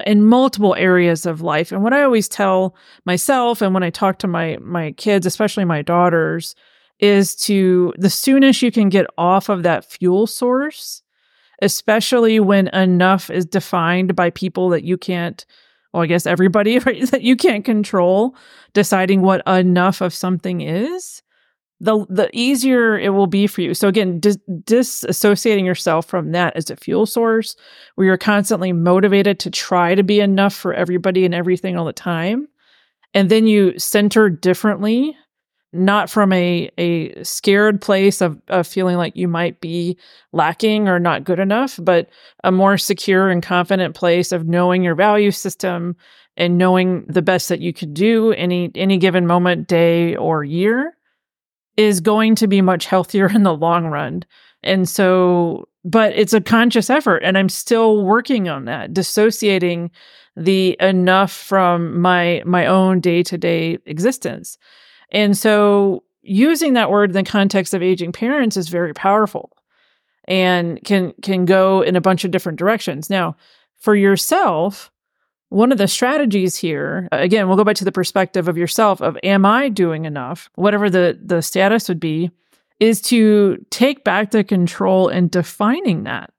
in 0.06 0.24
multiple 0.24 0.74
areas 0.76 1.26
of 1.26 1.40
life. 1.40 1.72
And 1.72 1.82
what 1.82 1.92
I 1.92 2.02
always 2.02 2.28
tell 2.28 2.74
myself 3.04 3.62
and 3.62 3.74
when 3.74 3.82
I 3.82 3.90
talk 3.90 4.18
to 4.20 4.26
my 4.26 4.58
my 4.60 4.92
kids, 4.92 5.26
especially 5.26 5.64
my 5.64 5.82
daughters, 5.82 6.54
is 6.98 7.34
to 7.34 7.92
the 7.96 8.10
soonest 8.10 8.62
you 8.62 8.70
can 8.70 8.88
get 8.88 9.06
off 9.16 9.48
of 9.48 9.62
that 9.62 9.84
fuel 9.84 10.26
source, 10.26 11.02
especially 11.62 12.40
when 12.40 12.68
enough 12.68 13.30
is 13.30 13.46
defined 13.46 14.14
by 14.14 14.30
people 14.30 14.68
that 14.70 14.84
you 14.84 14.96
can't 14.96 15.44
well, 15.92 16.04
I 16.04 16.06
guess 16.06 16.26
everybody 16.26 16.78
right, 16.86 17.10
that 17.10 17.22
you 17.22 17.36
can't 17.36 17.64
control 17.64 18.36
deciding 18.72 19.22
what 19.22 19.46
enough 19.46 20.00
of 20.00 20.14
something 20.14 20.60
is 20.60 21.22
the 21.80 22.04
the 22.08 22.28
easier 22.32 22.98
it 22.98 23.10
will 23.10 23.26
be 23.26 23.46
for 23.46 23.62
you. 23.62 23.74
So 23.74 23.88
again, 23.88 24.20
dis- 24.20 24.38
disassociating 24.48 25.64
yourself 25.64 26.06
from 26.06 26.32
that 26.32 26.54
as 26.56 26.70
a 26.70 26.76
fuel 26.76 27.06
source, 27.06 27.56
where 27.94 28.06
you're 28.06 28.18
constantly 28.18 28.72
motivated 28.72 29.38
to 29.40 29.50
try 29.50 29.94
to 29.94 30.02
be 30.02 30.20
enough 30.20 30.54
for 30.54 30.74
everybody 30.74 31.24
and 31.24 31.34
everything 31.34 31.76
all 31.76 31.86
the 31.86 31.92
time, 31.92 32.48
and 33.14 33.30
then 33.30 33.46
you 33.46 33.78
center 33.78 34.28
differently, 34.28 35.16
not 35.72 36.10
from 36.10 36.32
a 36.34 36.70
a 36.76 37.22
scared 37.24 37.80
place 37.80 38.20
of 38.20 38.40
of 38.48 38.66
feeling 38.66 38.96
like 38.96 39.16
you 39.16 39.26
might 39.26 39.58
be 39.62 39.96
lacking 40.32 40.86
or 40.86 40.98
not 40.98 41.24
good 41.24 41.38
enough, 41.38 41.78
but 41.82 42.10
a 42.44 42.52
more 42.52 42.76
secure 42.76 43.30
and 43.30 43.42
confident 43.42 43.94
place 43.96 44.32
of 44.32 44.46
knowing 44.46 44.84
your 44.84 44.94
value 44.94 45.30
system 45.30 45.96
and 46.36 46.58
knowing 46.58 47.06
the 47.08 47.22
best 47.22 47.48
that 47.48 47.60
you 47.60 47.72
could 47.72 47.94
do 47.94 48.32
any 48.32 48.70
any 48.74 48.98
given 48.98 49.26
moment, 49.26 49.66
day, 49.66 50.14
or 50.16 50.44
year 50.44 50.94
is 51.76 52.00
going 52.00 52.34
to 52.36 52.46
be 52.46 52.60
much 52.60 52.86
healthier 52.86 53.28
in 53.28 53.42
the 53.42 53.54
long 53.54 53.86
run. 53.86 54.24
And 54.62 54.88
so, 54.88 55.68
but 55.84 56.12
it's 56.14 56.34
a 56.34 56.40
conscious 56.40 56.90
effort, 56.90 57.22
and 57.24 57.38
I'm 57.38 57.48
still 57.48 58.04
working 58.04 58.48
on 58.48 58.66
that, 58.66 58.92
dissociating 58.92 59.90
the 60.36 60.76
enough 60.80 61.32
from 61.32 62.00
my 62.00 62.42
my 62.44 62.66
own 62.66 63.00
day 63.00 63.22
to 63.22 63.38
day 63.38 63.78
existence. 63.86 64.58
And 65.12 65.36
so, 65.36 66.04
using 66.22 66.74
that 66.74 66.90
word 66.90 67.10
in 67.10 67.14
the 67.14 67.22
context 67.22 67.72
of 67.72 67.82
aging 67.82 68.12
parents 68.12 68.56
is 68.58 68.68
very 68.68 68.92
powerful, 68.92 69.50
and 70.28 70.78
can 70.84 71.14
can 71.22 71.46
go 71.46 71.80
in 71.80 71.96
a 71.96 72.00
bunch 72.00 72.24
of 72.24 72.30
different 72.30 72.58
directions. 72.58 73.08
Now, 73.08 73.36
for 73.78 73.94
yourself, 73.94 74.90
one 75.50 75.72
of 75.72 75.78
the 75.78 75.88
strategies 75.88 76.56
here, 76.56 77.08
again, 77.12 77.48
we'll 77.48 77.56
go 77.56 77.64
back 77.64 77.76
to 77.76 77.84
the 77.84 77.92
perspective 77.92 78.48
of 78.48 78.56
yourself 78.56 79.00
of 79.02 79.18
am 79.22 79.44
I 79.44 79.68
doing 79.68 80.04
enough? 80.04 80.48
Whatever 80.54 80.88
the 80.88 81.18
the 81.22 81.42
status 81.42 81.88
would 81.88 82.00
be, 82.00 82.30
is 82.78 83.00
to 83.02 83.58
take 83.70 84.04
back 84.04 84.30
the 84.30 84.42
control 84.42 85.08
in 85.08 85.28
defining 85.28 86.04
that. 86.04 86.32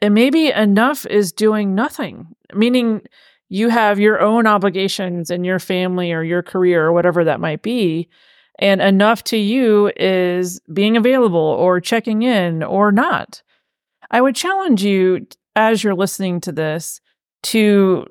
And 0.00 0.14
maybe 0.14 0.50
enough 0.50 1.06
is 1.06 1.32
doing 1.32 1.74
nothing, 1.74 2.28
meaning 2.54 3.02
you 3.50 3.68
have 3.68 4.00
your 4.00 4.20
own 4.20 4.46
obligations 4.46 5.30
in 5.30 5.44
your 5.44 5.58
family 5.58 6.10
or 6.10 6.22
your 6.22 6.42
career 6.42 6.86
or 6.86 6.92
whatever 6.92 7.24
that 7.24 7.40
might 7.40 7.62
be. 7.62 8.08
And 8.58 8.80
enough 8.80 9.22
to 9.24 9.36
you 9.36 9.92
is 9.96 10.60
being 10.72 10.96
available 10.96 11.38
or 11.38 11.80
checking 11.80 12.22
in 12.22 12.62
or 12.62 12.90
not. 12.90 13.42
I 14.10 14.20
would 14.20 14.34
challenge 14.34 14.82
you 14.82 15.26
as 15.56 15.84
you're 15.84 15.94
listening 15.94 16.40
to 16.42 16.52
this 16.52 17.00
to 17.44 18.06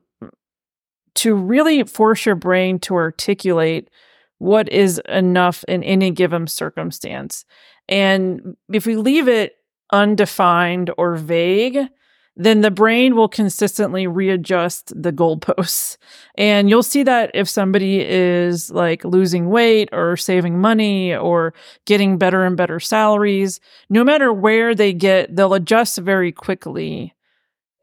to 1.16 1.36
really 1.36 1.84
force 1.84 2.26
your 2.26 2.36
brain 2.36 2.80
to 2.80 2.96
articulate 2.96 3.90
what 4.38 4.70
is 4.70 5.02
enough 5.10 5.64
in 5.68 5.84
any 5.84 6.12
given 6.12 6.48
circumstance. 6.48 7.46
And 7.88 8.56
if 8.72 8.86
we 8.86 8.96
leave 8.96 9.28
it 9.28 9.56
undefined 9.92 10.92
or 10.98 11.16
vague, 11.16 11.88
then 12.36 12.62
the 12.62 12.72
brain 12.72 13.18
will 13.18 13.28
consistently 13.28 14.08
readjust 14.08 14.94
the 14.96 15.12
goalposts. 15.12 15.98
And 16.36 16.70
you'll 16.70 16.84
see 16.84 17.04
that 17.04 17.32
if 17.34 17.50
somebody 17.50 18.00
is 18.00 18.72
like 18.72 19.04
losing 19.04 19.50
weight 19.50 19.90
or 19.92 20.16
saving 20.16 20.58
money 20.58 21.14
or 21.14 21.54
getting 21.86 22.18
better 22.18 22.46
and 22.46 22.56
better 22.56 22.80
salaries, 22.80 23.60
no 23.90 24.06
matter 24.06 24.32
where 24.32 24.74
they 24.74 24.94
get, 24.94 25.36
they'll 25.36 25.54
adjust 25.54 25.98
very 25.98 26.32
quickly 26.32 27.14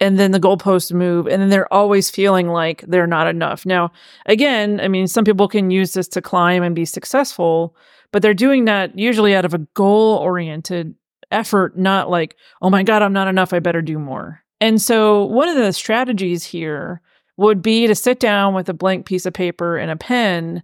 and 0.00 0.18
then 0.18 0.32
the 0.32 0.40
goalposts 0.40 0.92
move 0.92 1.26
and 1.26 1.40
then 1.40 1.48
they're 1.48 1.72
always 1.72 2.10
feeling 2.10 2.48
like 2.48 2.84
they're 2.86 3.06
not 3.06 3.26
enough. 3.26 3.64
Now, 3.64 3.92
again, 4.26 4.80
I 4.80 4.88
mean, 4.88 5.06
some 5.06 5.24
people 5.24 5.48
can 5.48 5.70
use 5.70 5.94
this 5.94 6.08
to 6.08 6.22
climb 6.22 6.62
and 6.62 6.74
be 6.74 6.84
successful, 6.84 7.74
but 8.12 8.22
they're 8.22 8.34
doing 8.34 8.66
that 8.66 8.98
usually 8.98 9.34
out 9.34 9.44
of 9.44 9.54
a 9.54 9.66
goal 9.74 10.16
oriented 10.18 10.94
effort, 11.30 11.76
not 11.78 12.10
like, 12.10 12.36
oh 12.62 12.70
my 12.70 12.82
God, 12.82 13.02
I'm 13.02 13.12
not 13.12 13.28
enough. 13.28 13.52
I 13.52 13.58
better 13.58 13.82
do 13.82 13.98
more. 13.98 14.42
And 14.60 14.80
so, 14.80 15.24
one 15.24 15.48
of 15.48 15.56
the 15.56 15.72
strategies 15.72 16.44
here 16.44 17.00
would 17.36 17.60
be 17.60 17.86
to 17.86 17.94
sit 17.94 18.20
down 18.20 18.54
with 18.54 18.68
a 18.68 18.74
blank 18.74 19.06
piece 19.06 19.26
of 19.26 19.34
paper 19.34 19.76
and 19.76 19.90
a 19.90 19.96
pen 19.96 20.62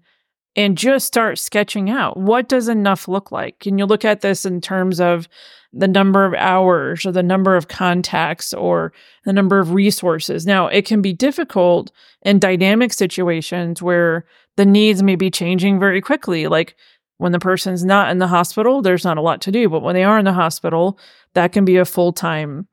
and 0.57 0.77
just 0.77 1.07
start 1.07 1.39
sketching 1.39 1.91
out 1.91 2.17
what 2.17 2.49
does 2.49 2.69
enough 2.69 3.09
look 3.09 3.33
like 3.33 3.59
can 3.59 3.79
you 3.79 3.87
look 3.87 4.05
at 4.05 4.21
this 4.21 4.45
in 4.45 4.61
terms 4.61 5.01
of 5.01 5.29
the 5.73 5.88
number 5.88 6.25
of 6.25 6.35
hours 6.35 7.07
or 7.07 7.12
the 7.12 7.23
number 7.23 7.57
of 7.57 7.69
contacts 7.69 8.52
or 8.52 8.93
the 9.25 9.33
number 9.33 9.59
of 9.59 9.73
resources. 9.73 10.47
Now 10.47 10.67
it 10.67 10.85
can 10.85 11.00
be 11.00 11.12
difficult 11.12 11.91
in 12.23 12.38
dynamic 12.38 12.93
situations 12.93 13.81
where 13.81 14.26
the 14.57 14.67
needs 14.67 15.02
may 15.02 15.17
be 15.17 15.31
changing 15.31 15.81
very 15.81 16.00
quickly. 16.00 16.47
Like 16.47 16.76
when 17.17 17.33
the 17.33 17.38
person's 17.38 17.85
not 17.85 18.11
in 18.11 18.19
the 18.19 18.26
hospital 18.26 18.83
there's 18.83 19.05
not 19.05 19.19
a 19.19 19.23
lot 19.23 19.41
to 19.43 19.52
do 19.52 19.69
but 19.69 19.83
when 19.83 19.95
they 19.95 20.05
are 20.05 20.19
in 20.19 20.25
the 20.25 20.33
hospital 20.33 20.99
that 21.35 21.52
can 21.52 21.64
be 21.64 21.76
a 21.76 21.85
full-time 21.85 22.67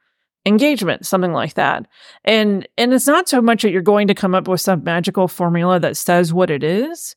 engagement 0.46 1.06
something 1.06 1.34
like 1.34 1.54
that. 1.54 1.88
And 2.26 2.68
and 2.78 2.94
it's 2.94 3.08
not 3.08 3.30
so 3.30 3.42
much 3.42 3.62
that 3.62 3.72
you're 3.72 3.82
going 3.82 4.08
to 4.08 4.16
come 4.16 4.36
up 4.36 4.48
with 4.48 4.62
some 4.62 4.84
magical 4.84 5.28
formula 5.28 5.80
that 5.80 5.96
says 5.96 6.34
what 6.34 6.50
it 6.50 6.64
is 6.64 7.16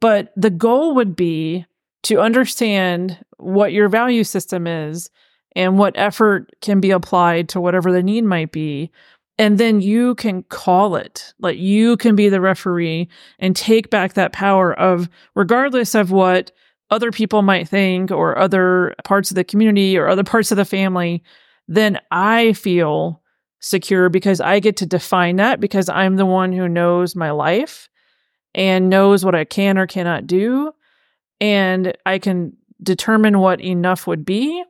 but 0.00 0.32
the 0.36 0.50
goal 0.50 0.94
would 0.94 1.16
be 1.16 1.64
to 2.02 2.20
understand 2.20 3.18
what 3.38 3.72
your 3.72 3.88
value 3.88 4.24
system 4.24 4.66
is 4.66 5.10
and 5.56 5.78
what 5.78 5.96
effort 5.96 6.50
can 6.60 6.80
be 6.80 6.90
applied 6.90 7.48
to 7.50 7.60
whatever 7.60 7.92
the 7.92 8.02
need 8.02 8.24
might 8.24 8.52
be. 8.52 8.90
And 9.38 9.58
then 9.58 9.80
you 9.80 10.14
can 10.14 10.44
call 10.44 10.96
it. 10.96 11.34
Like 11.40 11.58
you 11.58 11.96
can 11.96 12.14
be 12.14 12.28
the 12.28 12.40
referee 12.40 13.08
and 13.38 13.56
take 13.56 13.90
back 13.90 14.14
that 14.14 14.32
power 14.32 14.72
of, 14.74 15.08
regardless 15.34 15.94
of 15.94 16.10
what 16.10 16.52
other 16.90 17.10
people 17.10 17.42
might 17.42 17.68
think 17.68 18.10
or 18.10 18.38
other 18.38 18.94
parts 19.04 19.30
of 19.30 19.34
the 19.34 19.44
community 19.44 19.98
or 19.98 20.08
other 20.08 20.24
parts 20.24 20.50
of 20.50 20.56
the 20.56 20.64
family, 20.64 21.22
then 21.66 21.98
I 22.10 22.52
feel 22.52 23.22
secure 23.60 24.08
because 24.08 24.40
I 24.40 24.60
get 24.60 24.76
to 24.78 24.86
define 24.86 25.36
that 25.36 25.58
because 25.58 25.88
I'm 25.88 26.16
the 26.16 26.26
one 26.26 26.52
who 26.52 26.68
knows 26.68 27.16
my 27.16 27.30
life 27.30 27.88
and 28.54 28.90
knows 28.90 29.24
what 29.24 29.34
I 29.34 29.44
can 29.44 29.78
or 29.78 29.86
cannot 29.86 30.26
do. 30.26 30.72
And 31.40 31.96
I 32.06 32.18
can 32.18 32.56
determine 32.82 33.40
what 33.40 33.60
enough 33.60 34.06
would 34.06 34.24
be. 34.24 34.62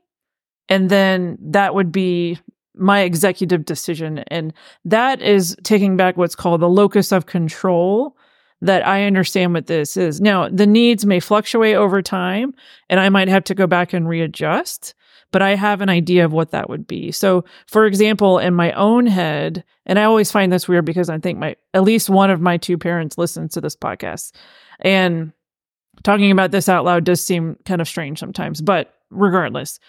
And 0.69 0.91
then 0.91 1.39
that 1.41 1.75
would 1.75 1.93
be 1.93 2.39
my 2.75 3.01
executive 3.01 3.65
decision. 3.65 4.19
And 4.29 4.53
that 4.85 5.23
is 5.23 5.57
taking 5.63 5.97
back 5.97 6.17
what's 6.17 6.35
called 6.35 6.61
the 6.61 6.69
locus 6.69 7.13
of 7.13 7.27
control 7.27 8.17
that 8.61 8.87
I 8.87 9.05
understand 9.05 9.53
what 9.53 9.67
this 9.67 9.97
is. 9.97 10.21
Now, 10.21 10.49
the 10.49 10.67
needs 10.67 11.05
may 11.05 11.21
fluctuate 11.21 11.77
over 11.77 12.01
time, 12.01 12.55
and 12.89 12.99
I 12.99 13.11
might 13.11 13.29
have 13.29 13.45
to 13.45 13.55
go 13.55 13.67
back 13.67 13.93
and 13.93 14.09
readjust 14.09 14.95
but 15.35 15.43
I 15.43 15.57
have 15.57 15.81
an 15.81 15.89
idea 15.89 16.25
of 16.25 16.33
what 16.33 16.53
that 16.53 16.71
would 16.71 16.87
be. 16.87 17.11
So, 17.11 17.45
for 17.67 17.87
example, 17.87 18.39
in 18.39 18.55
my 18.55 18.71
own 18.71 19.05
head, 19.05 19.65
and 19.85 19.99
I 19.99 20.05
always 20.05 20.31
find 20.31 20.53
this 20.53 20.69
weird 20.69 20.85
because 20.85 21.11
I 21.11 21.19
think 21.19 21.41
my 21.41 21.57
at 21.75 21.83
least 21.83 22.09
one 22.09 22.31
of 22.31 22.41
my 22.41 22.57
two 22.57 22.79
parents 22.79 23.19
listens 23.19 23.55
to 23.55 23.61
this 23.61 23.75
podcast. 23.75 24.31
And 24.79 25.33
talking 26.05 26.31
about 26.31 26.53
this 26.53 26.69
out 26.69 26.85
loud 26.85 27.03
does 27.03 27.21
seem 27.21 27.57
kind 27.65 27.81
of 27.81 27.89
strange 27.89 28.21
sometimes, 28.21 28.63
but 28.63 28.95
regardless. 29.11 29.81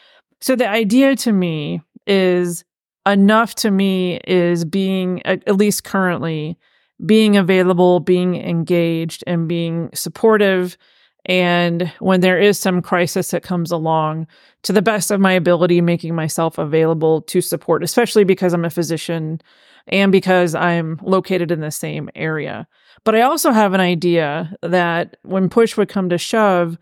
So 0.45 0.55
the 0.55 0.69
idea 0.69 1.15
to 1.15 1.31
me 1.31 1.81
is 2.05 2.63
enough 3.03 3.55
to 3.55 3.71
me 3.71 4.19
is 4.27 4.63
being, 4.63 5.25
at 5.25 5.55
least 5.55 5.83
currently, 5.83 6.59
being 7.03 7.35
available, 7.35 7.99
being 7.99 8.35
engaged, 8.35 9.23
and 9.25 9.47
being 9.47 9.89
supportive. 9.95 10.77
And 11.25 11.91
when 11.97 12.21
there 12.21 12.39
is 12.39 12.59
some 12.59 12.83
crisis 12.83 13.31
that 13.31 13.41
comes 13.41 13.71
along, 13.71 14.27
to 14.61 14.71
the 14.71 14.83
best 14.83 15.09
of 15.09 15.19
my 15.19 15.31
ability, 15.31 15.81
making 15.81 16.13
myself 16.13 16.59
available 16.59 17.23
to 17.23 17.41
support, 17.41 17.83
especially 17.83 18.23
because 18.23 18.53
I'm 18.53 18.65
a 18.65 18.69
physician 18.69 19.41
and 19.87 20.11
because 20.11 20.53
I'm 20.53 20.99
located 21.01 21.49
in 21.49 21.61
the 21.61 21.71
same 21.71 22.07
area. 22.13 22.67
But 23.03 23.15
I 23.15 23.21
also 23.21 23.51
have 23.51 23.73
an 23.73 23.81
idea 23.81 24.55
that 24.61 25.17
when 25.23 25.49
push 25.49 25.75
would 25.75 25.89
come 25.89 26.09
to 26.09 26.19
shove, 26.19 26.77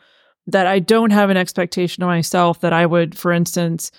that 0.47 0.67
I 0.67 0.79
don't 0.79 1.11
have 1.11 1.29
an 1.29 1.37
expectation 1.37 2.03
of 2.03 2.07
myself 2.07 2.61
that 2.61 2.73
I 2.73 2.85
would, 2.85 3.17
for 3.17 3.31
instance, 3.31 3.91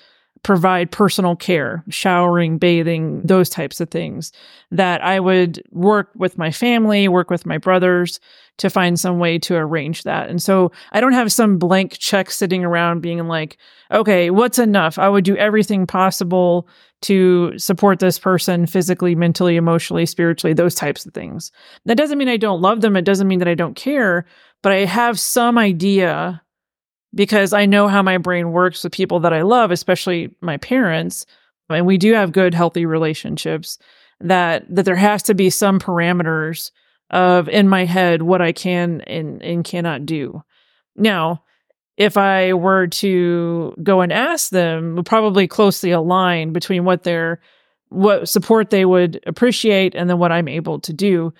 provide 0.42 0.90
personal 0.90 1.34
care, 1.34 1.82
showering, 1.88 2.58
bathing, 2.58 3.22
those 3.22 3.48
types 3.48 3.80
of 3.80 3.90
things. 3.90 4.30
That 4.70 5.02
I 5.02 5.18
would 5.18 5.62
work 5.70 6.10
with 6.14 6.36
my 6.36 6.50
family, 6.50 7.08
work 7.08 7.30
with 7.30 7.46
my 7.46 7.56
brothers 7.56 8.20
to 8.58 8.70
find 8.70 9.00
some 9.00 9.18
way 9.18 9.38
to 9.38 9.56
arrange 9.56 10.02
that. 10.04 10.28
And 10.28 10.40
so 10.42 10.70
I 10.92 11.00
don't 11.00 11.14
have 11.14 11.32
some 11.32 11.58
blank 11.58 11.98
check 11.98 12.30
sitting 12.30 12.64
around 12.64 13.00
being 13.00 13.26
like, 13.26 13.56
okay, 13.90 14.30
what's 14.30 14.58
enough? 14.58 14.98
I 14.98 15.08
would 15.08 15.24
do 15.24 15.36
everything 15.36 15.86
possible 15.86 16.68
to 17.02 17.58
support 17.58 17.98
this 17.98 18.18
person 18.18 18.66
physically, 18.66 19.14
mentally, 19.14 19.56
emotionally, 19.56 20.06
spiritually, 20.06 20.54
those 20.54 20.74
types 20.74 21.04
of 21.04 21.14
things. 21.14 21.52
That 21.86 21.96
doesn't 21.96 22.18
mean 22.18 22.28
I 22.28 22.36
don't 22.36 22.62
love 22.62 22.80
them. 22.80 22.96
It 22.96 23.04
doesn't 23.04 23.28
mean 23.28 23.40
that 23.40 23.48
I 23.48 23.54
don't 23.54 23.76
care, 23.76 24.24
but 24.64 24.72
I 24.72 24.86
have 24.86 25.20
some 25.20 25.58
idea 25.58 26.40
because 27.14 27.52
I 27.52 27.66
know 27.66 27.86
how 27.86 28.02
my 28.02 28.16
brain 28.16 28.50
works 28.50 28.82
with 28.82 28.94
people 28.94 29.20
that 29.20 29.32
I 29.34 29.42
love, 29.42 29.70
especially 29.70 30.34
my 30.40 30.56
parents, 30.56 31.26
and 31.68 31.84
we 31.84 31.98
do 31.98 32.14
have 32.14 32.32
good, 32.32 32.54
healthy 32.54 32.86
relationships. 32.86 33.76
That 34.20 34.64
that 34.74 34.86
there 34.86 34.96
has 34.96 35.22
to 35.24 35.34
be 35.34 35.50
some 35.50 35.78
parameters 35.78 36.70
of 37.10 37.46
in 37.50 37.68
my 37.68 37.84
head 37.84 38.22
what 38.22 38.40
I 38.40 38.52
can 38.52 39.02
and, 39.02 39.42
and 39.42 39.64
cannot 39.64 40.06
do. 40.06 40.42
Now, 40.96 41.42
if 41.98 42.16
I 42.16 42.54
were 42.54 42.86
to 42.86 43.74
go 43.82 44.00
and 44.00 44.12
ask 44.12 44.48
them, 44.48 45.04
probably 45.04 45.46
closely 45.46 45.90
align 45.90 46.54
between 46.54 46.86
what 46.86 47.02
their 47.02 47.40
what 47.90 48.30
support 48.30 48.70
they 48.70 48.86
would 48.86 49.22
appreciate 49.26 49.94
and 49.94 50.08
then 50.08 50.18
what 50.18 50.32
I'm 50.32 50.48
able 50.48 50.80
to 50.80 50.92
do. 50.94 51.34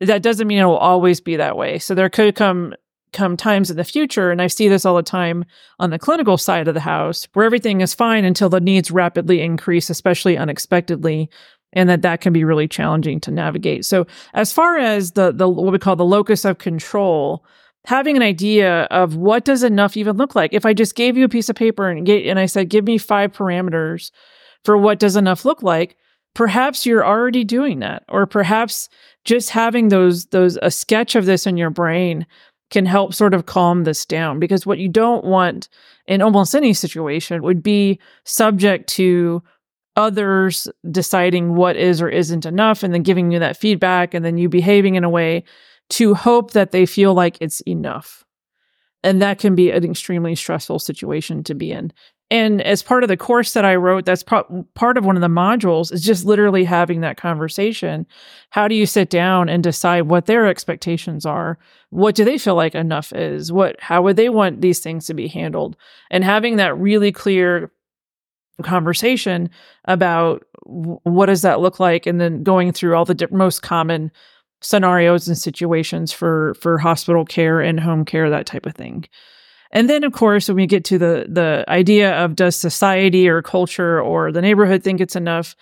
That 0.00 0.22
doesn't 0.22 0.46
mean 0.46 0.58
it 0.58 0.64
will 0.64 0.76
always 0.76 1.20
be 1.20 1.36
that 1.36 1.56
way. 1.56 1.78
So 1.78 1.94
there 1.94 2.10
could 2.10 2.34
come 2.34 2.74
come 3.12 3.36
times 3.36 3.70
in 3.70 3.76
the 3.76 3.84
future, 3.84 4.32
and 4.32 4.42
I 4.42 4.48
see 4.48 4.66
this 4.66 4.84
all 4.84 4.96
the 4.96 5.02
time 5.02 5.44
on 5.78 5.90
the 5.90 6.00
clinical 6.00 6.36
side 6.36 6.66
of 6.66 6.74
the 6.74 6.80
house, 6.80 7.28
where 7.32 7.46
everything 7.46 7.80
is 7.80 7.94
fine 7.94 8.24
until 8.24 8.48
the 8.48 8.60
needs 8.60 8.90
rapidly 8.90 9.40
increase, 9.40 9.88
especially 9.88 10.36
unexpectedly, 10.36 11.30
and 11.72 11.88
that 11.88 12.02
that 12.02 12.20
can 12.20 12.32
be 12.32 12.42
really 12.42 12.66
challenging 12.66 13.20
to 13.20 13.30
navigate. 13.30 13.84
So, 13.84 14.06
as 14.34 14.52
far 14.52 14.78
as 14.78 15.12
the 15.12 15.32
the 15.32 15.48
what 15.48 15.72
we 15.72 15.78
call 15.78 15.96
the 15.96 16.04
locus 16.04 16.44
of 16.44 16.58
control, 16.58 17.44
having 17.84 18.16
an 18.16 18.22
idea 18.22 18.82
of 18.84 19.16
what 19.16 19.44
does 19.44 19.62
enough 19.62 19.96
even 19.96 20.16
look 20.16 20.34
like. 20.34 20.52
If 20.52 20.64
I 20.64 20.72
just 20.72 20.94
gave 20.94 21.16
you 21.16 21.24
a 21.24 21.28
piece 21.28 21.48
of 21.48 21.56
paper 21.56 21.88
and 21.88 22.06
get, 22.06 22.26
and 22.26 22.38
I 22.38 22.46
said, 22.46 22.70
give 22.70 22.84
me 22.84 22.98
five 22.98 23.32
parameters 23.32 24.10
for 24.64 24.76
what 24.76 24.98
does 24.98 25.16
enough 25.16 25.44
look 25.44 25.62
like, 25.62 25.96
perhaps 26.34 26.84
you're 26.84 27.06
already 27.06 27.44
doing 27.44 27.80
that, 27.80 28.04
or 28.08 28.26
perhaps 28.26 28.88
just 29.24 29.50
having 29.50 29.88
those 29.88 30.26
those 30.26 30.58
a 30.62 30.70
sketch 30.70 31.14
of 31.14 31.26
this 31.26 31.46
in 31.46 31.56
your 31.56 31.70
brain 31.70 32.26
can 32.70 32.86
help 32.86 33.14
sort 33.14 33.34
of 33.34 33.46
calm 33.46 33.84
this 33.84 34.04
down 34.04 34.38
because 34.40 34.66
what 34.66 34.78
you 34.78 34.88
don't 34.88 35.24
want 35.24 35.68
in 36.06 36.20
almost 36.20 36.54
any 36.54 36.74
situation 36.74 37.42
would 37.42 37.62
be 37.62 37.98
subject 38.24 38.88
to 38.88 39.42
others 39.96 40.66
deciding 40.90 41.54
what 41.54 41.76
is 41.76 42.02
or 42.02 42.08
isn't 42.08 42.46
enough 42.46 42.82
and 42.82 42.92
then 42.92 43.02
giving 43.02 43.30
you 43.30 43.38
that 43.38 43.56
feedback 43.56 44.12
and 44.12 44.24
then 44.24 44.36
you 44.36 44.48
behaving 44.48 44.96
in 44.96 45.04
a 45.04 45.10
way 45.10 45.44
to 45.90 46.14
hope 46.14 46.52
that 46.52 46.72
they 46.72 46.86
feel 46.86 47.14
like 47.14 47.38
it's 47.40 47.60
enough. 47.60 48.24
And 49.02 49.20
that 49.20 49.38
can 49.38 49.54
be 49.54 49.70
an 49.70 49.84
extremely 49.84 50.34
stressful 50.34 50.78
situation 50.78 51.44
to 51.44 51.54
be 51.54 51.70
in. 51.70 51.92
And 52.34 52.60
as 52.62 52.82
part 52.82 53.04
of 53.04 53.08
the 53.08 53.16
course 53.16 53.52
that 53.52 53.64
I 53.64 53.76
wrote, 53.76 54.04
that's 54.04 54.24
pro- 54.24 54.66
part 54.74 54.98
of 54.98 55.04
one 55.04 55.14
of 55.14 55.20
the 55.20 55.28
modules 55.28 55.92
is 55.92 56.02
just 56.02 56.24
literally 56.24 56.64
having 56.64 57.00
that 57.00 57.16
conversation. 57.16 58.08
How 58.50 58.66
do 58.66 58.74
you 58.74 58.86
sit 58.86 59.08
down 59.08 59.48
and 59.48 59.62
decide 59.62 60.08
what 60.08 60.26
their 60.26 60.48
expectations 60.48 61.24
are? 61.24 61.60
What 61.90 62.16
do 62.16 62.24
they 62.24 62.36
feel 62.36 62.56
like 62.56 62.74
enough 62.74 63.12
is? 63.12 63.52
What 63.52 63.80
how 63.80 64.02
would 64.02 64.16
they 64.16 64.30
want 64.30 64.62
these 64.62 64.80
things 64.80 65.06
to 65.06 65.14
be 65.14 65.28
handled? 65.28 65.76
And 66.10 66.24
having 66.24 66.56
that 66.56 66.76
really 66.76 67.12
clear 67.12 67.70
conversation 68.64 69.48
about 69.84 70.44
what 70.64 71.26
does 71.26 71.42
that 71.42 71.60
look 71.60 71.78
like 71.78 72.04
and 72.04 72.20
then 72.20 72.42
going 72.42 72.72
through 72.72 72.96
all 72.96 73.04
the 73.04 73.14
di- 73.14 73.26
most 73.30 73.62
common 73.62 74.10
scenarios 74.60 75.28
and 75.28 75.38
situations 75.38 76.12
for 76.12 76.54
for 76.54 76.78
hospital 76.78 77.24
care 77.24 77.60
and 77.60 77.78
home 77.78 78.04
care 78.04 78.28
that 78.28 78.46
type 78.46 78.66
of 78.66 78.74
thing 78.74 79.04
and 79.74 79.90
then 79.90 80.04
of 80.04 80.12
course 80.12 80.48
when 80.48 80.56
we 80.56 80.66
get 80.66 80.84
to 80.84 80.96
the 80.96 81.26
the 81.28 81.64
idea 81.68 82.14
of 82.24 82.36
does 82.36 82.56
society 82.56 83.28
or 83.28 83.42
culture 83.42 84.00
or 84.00 84.32
the 84.32 84.40
neighborhood 84.40 84.82
think 84.82 85.00
it's 85.00 85.16
enough 85.16 85.54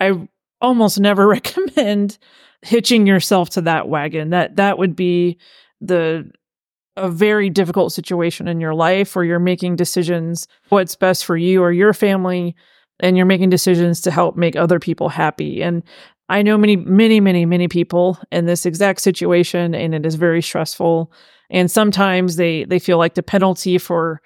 i 0.00 0.12
almost 0.60 0.98
never 0.98 1.26
recommend 1.38 2.16
hitching 2.62 3.06
yourself 3.06 3.50
to 3.50 3.60
that 3.60 3.88
wagon 3.88 4.30
that 4.30 4.56
that 4.56 4.78
would 4.78 4.96
be 4.96 5.36
the 5.80 6.30
a 6.96 7.10
very 7.10 7.50
difficult 7.50 7.92
situation 7.92 8.48
in 8.48 8.58
your 8.58 8.74
life 8.74 9.14
where 9.14 9.24
you're 9.24 9.38
making 9.38 9.76
decisions 9.76 10.48
what's 10.70 10.96
best 10.96 11.26
for 11.26 11.36
you 11.36 11.62
or 11.62 11.70
your 11.70 11.92
family 11.92 12.56
and 13.00 13.18
you're 13.18 13.26
making 13.26 13.50
decisions 13.50 14.00
to 14.00 14.10
help 14.10 14.36
make 14.36 14.56
other 14.56 14.78
people 14.78 15.10
happy 15.10 15.62
and 15.62 15.82
I 16.28 16.42
know 16.42 16.58
many, 16.58 16.76
many, 16.76 17.20
many, 17.20 17.46
many 17.46 17.68
people 17.68 18.18
in 18.32 18.46
this 18.46 18.66
exact 18.66 19.00
situation, 19.00 19.74
and 19.74 19.94
it 19.94 20.04
is 20.04 20.16
very 20.16 20.42
stressful. 20.42 21.12
And 21.50 21.70
sometimes 21.70 22.36
they 22.36 22.64
they 22.64 22.78
feel 22.78 22.98
like 22.98 23.14
the 23.14 23.22
penalty 23.22 23.78
for 23.78 24.20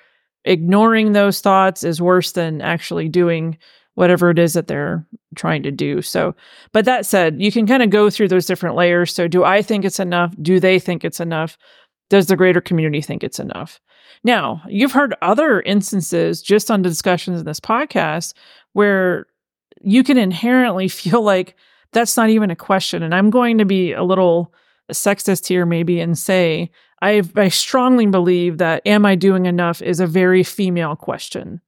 ignoring 0.44 1.12
those 1.12 1.40
thoughts 1.40 1.84
is 1.84 2.00
worse 2.00 2.32
than 2.32 2.60
actually 2.60 3.08
doing 3.08 3.58
whatever 3.94 4.30
it 4.30 4.38
is 4.38 4.54
that 4.54 4.66
they're 4.66 5.06
trying 5.34 5.62
to 5.62 5.70
do. 5.70 6.00
So, 6.00 6.34
but 6.72 6.84
that 6.84 7.04
said, 7.04 7.40
you 7.40 7.52
can 7.52 7.66
kind 7.66 7.82
of 7.82 7.90
go 7.90 8.08
through 8.08 8.28
those 8.28 8.46
different 8.46 8.76
layers. 8.76 9.12
So, 9.14 9.28
do 9.28 9.44
I 9.44 9.62
think 9.62 9.84
it's 9.84 10.00
enough? 10.00 10.34
Do 10.40 10.60
they 10.60 10.78
think 10.78 11.04
it's 11.04 11.20
enough? 11.20 11.58
Does 12.08 12.26
the 12.26 12.36
greater 12.36 12.60
community 12.60 13.02
think 13.02 13.22
it's 13.22 13.38
enough? 13.38 13.80
Now, 14.24 14.62
you've 14.68 14.92
heard 14.92 15.14
other 15.22 15.60
instances 15.62 16.42
just 16.42 16.70
on 16.70 16.82
discussions 16.82 17.40
in 17.40 17.46
this 17.46 17.60
podcast 17.60 18.34
where 18.72 19.26
you 19.82 20.02
can 20.04 20.18
inherently 20.18 20.88
feel 21.00 21.22
like 21.22 21.56
that's 21.92 22.16
not 22.16 22.30
even 22.30 22.50
a 22.50 22.56
question. 22.56 23.02
And 23.02 23.14
I'm 23.14 23.30
going 23.30 23.58
to 23.58 23.64
be 23.64 23.92
a 23.92 24.04
little 24.04 24.54
sexist 24.90 25.46
here, 25.46 25.66
maybe, 25.66 26.00
and 26.00 26.18
say 26.18 26.70
I, 27.02 27.22
I 27.36 27.48
strongly 27.48 28.06
believe 28.06 28.58
that 28.58 28.86
am 28.86 29.06
I 29.06 29.14
doing 29.14 29.46
enough 29.46 29.80
is 29.80 30.00
a 30.00 30.06
very 30.06 30.42
female 30.42 30.96
question. 30.96 31.60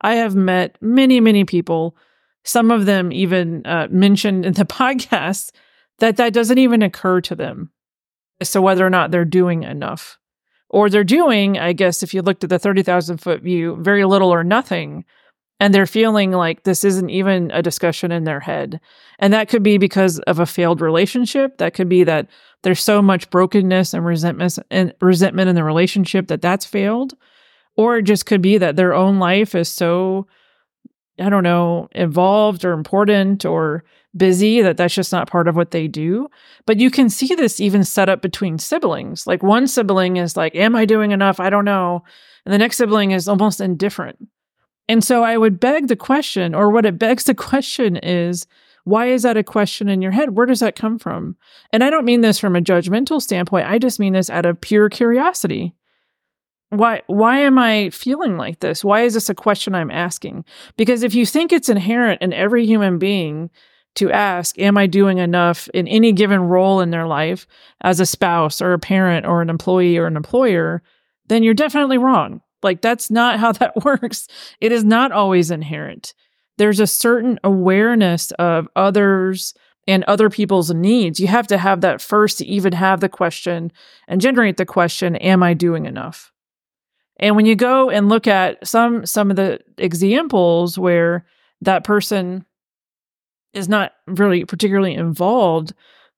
I 0.00 0.16
have 0.16 0.34
met 0.34 0.76
many, 0.80 1.20
many 1.20 1.44
people, 1.44 1.96
some 2.44 2.70
of 2.70 2.86
them 2.86 3.12
even 3.12 3.64
uh, 3.64 3.86
mentioned 3.90 4.44
in 4.44 4.54
the 4.54 4.64
podcast, 4.64 5.52
that 5.98 6.16
that 6.16 6.32
doesn't 6.32 6.58
even 6.58 6.82
occur 6.82 7.20
to 7.20 7.34
them 7.34 7.70
as 8.40 8.50
to 8.52 8.62
whether 8.62 8.84
or 8.84 8.90
not 8.90 9.10
they're 9.10 9.24
doing 9.24 9.62
enough. 9.62 10.18
Or 10.68 10.88
they're 10.88 11.04
doing, 11.04 11.58
I 11.58 11.74
guess, 11.74 12.02
if 12.02 12.14
you 12.14 12.22
looked 12.22 12.42
at 12.42 12.50
the 12.50 12.58
30,000 12.58 13.18
foot 13.18 13.42
view, 13.42 13.76
very 13.80 14.04
little 14.04 14.30
or 14.30 14.42
nothing 14.42 15.04
and 15.62 15.72
they're 15.72 15.86
feeling 15.86 16.32
like 16.32 16.64
this 16.64 16.82
isn't 16.82 17.08
even 17.10 17.52
a 17.52 17.62
discussion 17.62 18.10
in 18.10 18.24
their 18.24 18.40
head. 18.40 18.80
And 19.20 19.32
that 19.32 19.48
could 19.48 19.62
be 19.62 19.78
because 19.78 20.18
of 20.18 20.40
a 20.40 20.44
failed 20.44 20.80
relationship. 20.80 21.58
That 21.58 21.72
could 21.72 21.88
be 21.88 22.02
that 22.02 22.26
there's 22.62 22.82
so 22.82 23.00
much 23.00 23.30
brokenness 23.30 23.94
and 23.94 24.04
resentment 24.04 24.58
and 24.72 24.92
resentment 25.00 25.48
in 25.48 25.54
the 25.54 25.62
relationship 25.62 26.26
that 26.26 26.42
that's 26.42 26.66
failed. 26.66 27.14
Or 27.76 27.98
it 27.98 28.02
just 28.02 28.26
could 28.26 28.42
be 28.42 28.58
that 28.58 28.74
their 28.74 28.92
own 28.92 29.20
life 29.20 29.54
is 29.54 29.68
so 29.68 30.26
I 31.20 31.28
don't 31.28 31.44
know, 31.44 31.88
involved 31.92 32.64
or 32.64 32.72
important 32.72 33.44
or 33.44 33.84
busy 34.16 34.62
that 34.62 34.76
that's 34.76 34.94
just 34.94 35.12
not 35.12 35.30
part 35.30 35.46
of 35.46 35.54
what 35.54 35.70
they 35.70 35.86
do. 35.86 36.26
But 36.66 36.80
you 36.80 36.90
can 36.90 37.08
see 37.08 37.36
this 37.36 37.60
even 37.60 37.84
set 37.84 38.08
up 38.08 38.20
between 38.20 38.58
siblings. 38.58 39.28
Like 39.28 39.44
one 39.44 39.68
sibling 39.68 40.16
is 40.16 40.36
like, 40.36 40.56
Am 40.56 40.74
I 40.74 40.86
doing 40.86 41.12
enough? 41.12 41.38
I 41.38 41.50
don't 41.50 41.64
know. 41.64 42.02
And 42.44 42.52
the 42.52 42.58
next 42.58 42.78
sibling 42.78 43.12
is 43.12 43.28
almost 43.28 43.60
indifferent. 43.60 44.18
And 44.92 45.02
so 45.02 45.24
I 45.24 45.38
would 45.38 45.58
beg 45.58 45.88
the 45.88 45.96
question, 45.96 46.54
or 46.54 46.68
what 46.68 46.84
it 46.84 46.98
begs 46.98 47.24
the 47.24 47.34
question 47.50 47.96
is, 47.96 48.46
why 48.84 49.06
is 49.06 49.22
that 49.22 49.38
a 49.38 49.42
question 49.42 49.88
in 49.88 50.02
your 50.02 50.10
head? 50.10 50.36
Where 50.36 50.44
does 50.44 50.60
that 50.60 50.76
come 50.76 50.98
from? 50.98 51.34
And 51.72 51.82
I 51.82 51.88
don't 51.88 52.04
mean 52.04 52.20
this 52.20 52.38
from 52.38 52.54
a 52.54 52.60
judgmental 52.60 53.22
standpoint. 53.22 53.70
I 53.70 53.78
just 53.78 53.98
mean 53.98 54.12
this 54.12 54.28
out 54.28 54.44
of 54.44 54.60
pure 54.60 54.90
curiosity. 54.90 55.74
Why 56.68 57.00
why 57.06 57.38
am 57.38 57.58
I 57.58 57.88
feeling 57.88 58.36
like 58.36 58.60
this? 58.60 58.84
Why 58.84 59.00
is 59.02 59.14
this 59.14 59.30
a 59.30 59.34
question 59.34 59.74
I'm 59.74 59.90
asking? 59.90 60.44
Because 60.76 61.02
if 61.02 61.14
you 61.14 61.24
think 61.24 61.54
it's 61.54 61.70
inherent 61.70 62.20
in 62.20 62.34
every 62.34 62.66
human 62.66 62.98
being 62.98 63.48
to 63.94 64.12
ask, 64.12 64.58
am 64.58 64.76
I 64.76 64.86
doing 64.86 65.16
enough 65.16 65.68
in 65.72 65.88
any 65.88 66.12
given 66.12 66.40
role 66.40 66.82
in 66.82 66.90
their 66.90 67.06
life 67.06 67.46
as 67.80 67.98
a 67.98 68.04
spouse 68.04 68.60
or 68.60 68.74
a 68.74 68.78
parent 68.78 69.24
or 69.24 69.40
an 69.40 69.48
employee 69.48 69.96
or 69.96 70.06
an 70.06 70.16
employer, 70.16 70.82
then 71.28 71.42
you're 71.42 71.54
definitely 71.54 71.96
wrong 71.96 72.42
Like 72.62 72.80
that's 72.80 73.10
not 73.10 73.38
how 73.38 73.52
that 73.60 73.84
works. 73.84 74.28
It 74.60 74.72
is 74.72 74.84
not 74.84 75.12
always 75.12 75.50
inherent. 75.50 76.14
There's 76.58 76.80
a 76.80 76.86
certain 76.86 77.38
awareness 77.42 78.30
of 78.32 78.68
others 78.76 79.54
and 79.88 80.04
other 80.04 80.30
people's 80.30 80.72
needs. 80.72 81.18
You 81.18 81.26
have 81.26 81.46
to 81.48 81.58
have 81.58 81.80
that 81.80 82.00
first 82.00 82.38
to 82.38 82.46
even 82.46 82.72
have 82.72 83.00
the 83.00 83.08
question 83.08 83.72
and 84.06 84.20
generate 84.20 84.56
the 84.56 84.66
question, 84.66 85.16
am 85.16 85.42
I 85.42 85.54
doing 85.54 85.86
enough? 85.86 86.30
And 87.18 87.36
when 87.36 87.46
you 87.46 87.56
go 87.56 87.90
and 87.90 88.08
look 88.08 88.26
at 88.26 88.66
some 88.66 89.06
some 89.06 89.30
of 89.30 89.36
the 89.36 89.60
examples 89.78 90.78
where 90.78 91.26
that 91.60 91.84
person 91.84 92.44
is 93.54 93.68
not 93.68 93.92
really 94.06 94.44
particularly 94.44 94.94
involved, 94.94 95.72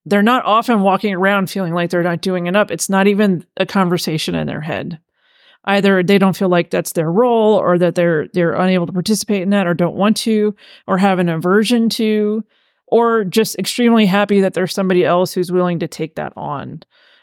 they're 0.06 0.22
not 0.22 0.44
often 0.44 0.80
walking 0.80 1.14
around 1.14 1.50
feeling 1.50 1.74
like 1.74 1.90
they're 1.90 2.02
not 2.02 2.20
doing 2.20 2.46
enough. 2.46 2.70
It's 2.70 2.88
not 2.88 3.06
even 3.06 3.44
a 3.56 3.66
conversation 3.66 4.34
in 4.34 4.46
their 4.46 4.60
head. 4.60 5.00
Either 5.64 6.02
they 6.02 6.18
don't 6.18 6.36
feel 6.36 6.48
like 6.48 6.70
that's 6.70 6.92
their 6.92 7.10
role 7.10 7.54
or 7.54 7.78
that 7.78 7.94
they're 7.94 8.28
they're 8.28 8.54
unable 8.54 8.86
to 8.86 8.92
participate 8.92 9.42
in 9.42 9.50
that 9.50 9.66
or 9.66 9.74
don't 9.74 9.96
want 9.96 10.16
to 10.18 10.54
or 10.86 10.98
have 10.98 11.18
an 11.18 11.28
aversion 11.28 11.88
to 11.88 12.44
or 12.88 13.24
just 13.24 13.58
extremely 13.58 14.06
happy 14.06 14.40
that 14.40 14.54
there's 14.54 14.74
somebody 14.74 15.04
else 15.04 15.32
who's 15.32 15.50
willing 15.50 15.78
to 15.78 15.88
take 15.88 16.16
that 16.16 16.32
on. 16.36 16.82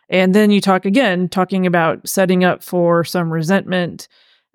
And 0.10 0.36
then 0.36 0.52
you 0.52 0.60
talk 0.60 0.86
again 0.86 1.30
talking 1.30 1.66
about 1.66 2.08
setting 2.08 2.44
up 2.44 2.64
for 2.64 3.04
some 3.04 3.32
resentment 3.32 4.08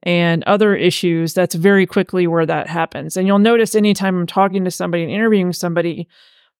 and 0.02 0.44
other 0.44 0.76
issues, 0.76 1.34
that's 1.34 1.54
very 1.54 1.86
quickly 1.86 2.26
where 2.26 2.46
that 2.46 2.68
happens. 2.68 3.16
And 3.16 3.26
you'll 3.26 3.38
notice 3.38 3.74
anytime 3.74 4.16
I'm 4.16 4.26
talking 4.26 4.64
to 4.64 4.70
somebody 4.70 5.02
and 5.02 5.10
interviewing 5.12 5.52
somebody 5.52 6.06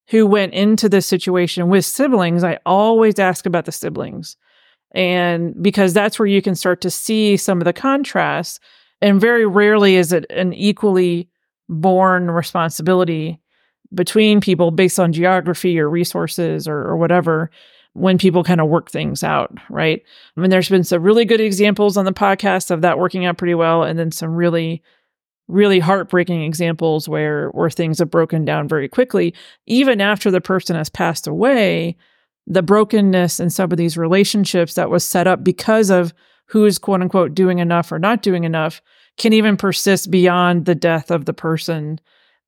who 0.09 0.27
went 0.27 0.55
into 0.55 0.89
this 0.89 1.07
situation 1.07 1.69
with 1.69 1.85
siblings, 1.85 2.43
I 2.43 2.59
always 2.65 3.19
ask 3.19 3.47
about 3.47 3.65
the 3.65 3.73
siblings. 3.73 4.37
And 4.93 5.61
because 5.63 5.93
that's 5.93 6.19
where 6.19 6.27
you 6.27 6.41
can 6.41 6.55
start 6.55 6.81
to 6.83 6.91
see 6.91 7.37
some 7.37 7.61
of 7.61 7.65
the 7.65 7.73
contrasts. 7.73 8.61
And 9.03 9.21
very 9.21 9.47
rarely 9.47 9.97
is 9.97 10.13
it 10.13 10.25
an 10.31 10.53
equally 10.55 11.29
borne 11.69 12.31
responsibility 12.31 13.41
between 13.95 14.41
people 14.41 14.71
based 14.71 14.99
on 14.99 15.13
geography 15.13 15.79
or 15.79 15.89
resources 15.89 16.67
or, 16.67 16.79
or 16.79 16.97
whatever 16.97 17.51
when 17.93 18.19
people 18.19 18.45
kind 18.45 18.61
of 18.61 18.69
work 18.69 18.91
things 18.91 19.25
out, 19.25 19.57
right? 19.71 20.03
I 20.37 20.41
mean, 20.41 20.51
there's 20.51 20.69
been 20.69 20.85
some 20.85 21.03
really 21.03 21.25
good 21.25 21.41
examples 21.41 21.97
on 21.97 22.05
the 22.05 22.13
podcast 22.13 22.71
of 22.71 22.83
that 22.83 22.99
working 22.99 23.25
out 23.25 23.39
pretty 23.39 23.55
well, 23.55 23.85
and 23.85 23.99
then 23.99 24.13
some 24.13 24.35
really, 24.35 24.83
really 25.49 25.79
heartbreaking 25.79 26.43
examples 26.43 27.09
where 27.09 27.49
where 27.51 27.71
things 27.71 27.99
have 27.99 28.11
broken 28.11 28.45
down 28.45 28.69
very 28.69 28.87
quickly, 28.89 29.35
even 29.67 30.03
after 30.03 30.31
the 30.31 30.43
person 30.43 30.77
has 30.77 30.91
passed 30.91 31.27
away. 31.27 31.97
The 32.47 32.63
brokenness 32.63 33.41
in 33.41 33.51
some 33.51 33.73
of 33.73 33.79
these 33.79 33.97
relationships 33.97 34.75
that 34.75 34.91
was 34.91 35.05
set 35.05 35.27
up 35.27 35.43
because 35.43 35.91
of 35.91 36.15
who 36.47 36.65
is 36.65 36.79
quote 36.79 37.03
unquote 37.03 37.35
doing 37.35 37.59
enough 37.59 37.91
or 37.91 37.99
not 37.99 38.23
doing 38.23 38.45
enough 38.45 38.81
can 39.17 39.33
even 39.33 39.57
persist 39.57 40.11
beyond 40.11 40.65
the 40.65 40.75
death 40.75 41.11
of 41.11 41.25
the 41.25 41.33
person 41.33 41.99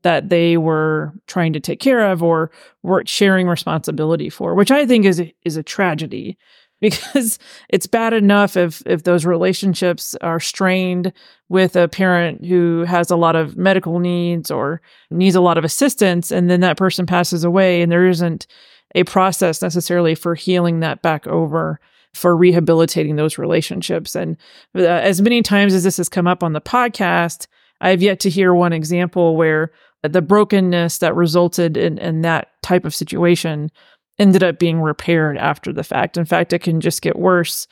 that 0.03 0.29
they 0.29 0.57
were 0.57 1.13
trying 1.27 1.53
to 1.53 1.61
take 1.61 1.81
care 1.81 2.11
of 2.11 2.23
or 2.23 2.51
were 2.83 3.03
sharing 3.07 3.49
responsibility 3.49 4.31
for, 4.31 4.55
which 4.55 4.71
I 4.71 4.87
think 4.87 5.05
is 5.05 5.21
a, 5.21 5.35
is 5.45 5.57
a 5.57 5.63
tragedy 5.63 6.39
because 6.81 7.41
it's 7.69 7.89
bad 7.89 8.13
enough 8.13 8.57
if 8.57 8.85
if 8.87 9.03
those 9.03 9.27
relationships 9.27 10.15
are 10.21 10.39
strained 10.39 11.13
with 11.49 11.75
a 11.75 11.89
parent 11.89 12.45
who 12.45 12.85
has 12.85 13.11
a 13.11 13.17
lot 13.17 13.35
of 13.35 13.57
medical 13.57 13.99
needs 13.99 14.49
or 14.49 14.81
needs 15.11 15.35
a 15.35 15.41
lot 15.41 15.59
of 15.59 15.65
assistance 15.65 16.31
and 16.31 16.49
then 16.49 16.61
that 16.61 16.77
person 16.77 17.05
passes 17.05 17.43
away 17.43 17.83
and 17.83 17.91
there 17.91 18.07
isn't 18.07 18.47
a 18.95 19.05
process 19.05 19.63
necessarily 19.63 20.15
for 20.15 20.35
healing 20.35 20.81
that 20.81 21.03
back 21.03 21.27
over 21.27 21.81
for 22.15 22.37
rehabilitating 22.37 23.17
those 23.17 23.39
relationships 23.39 24.15
and 24.15 24.37
uh, 24.75 24.83
as 24.83 25.21
many 25.21 25.43
times 25.43 25.75
as 25.75 25.85
this 25.85 25.99
has 25.99 26.09
come 26.09 26.27
up 26.27 26.43
on 26.43 26.53
the 26.53 26.61
podcast 26.61 27.47
I've 27.81 28.03
yet 28.03 28.21
to 28.21 28.31
hear 28.31 28.55
one 28.55 28.73
example 28.73 29.37
where 29.37 29.71
the 30.03 30.23
brokenness 30.23 30.99
that 30.99 31.15
resulted 31.15 31.77
in, 31.77 31.99
in 31.99 32.23
that 32.23 32.49
type 32.63 32.85
of 32.85 32.95
situation 32.95 33.71
ended 34.19 34.43
up 34.43 34.59
being 34.59 34.81
repaired 34.81 35.37
after 35.37 35.73
the 35.73 35.85
fact. 35.85 36.17
In 36.17 36.25
fact, 36.25 36.53
it 36.53 36.61
can 36.61 36.81
just 36.81 37.03
get 37.03 37.19
worse 37.19 37.67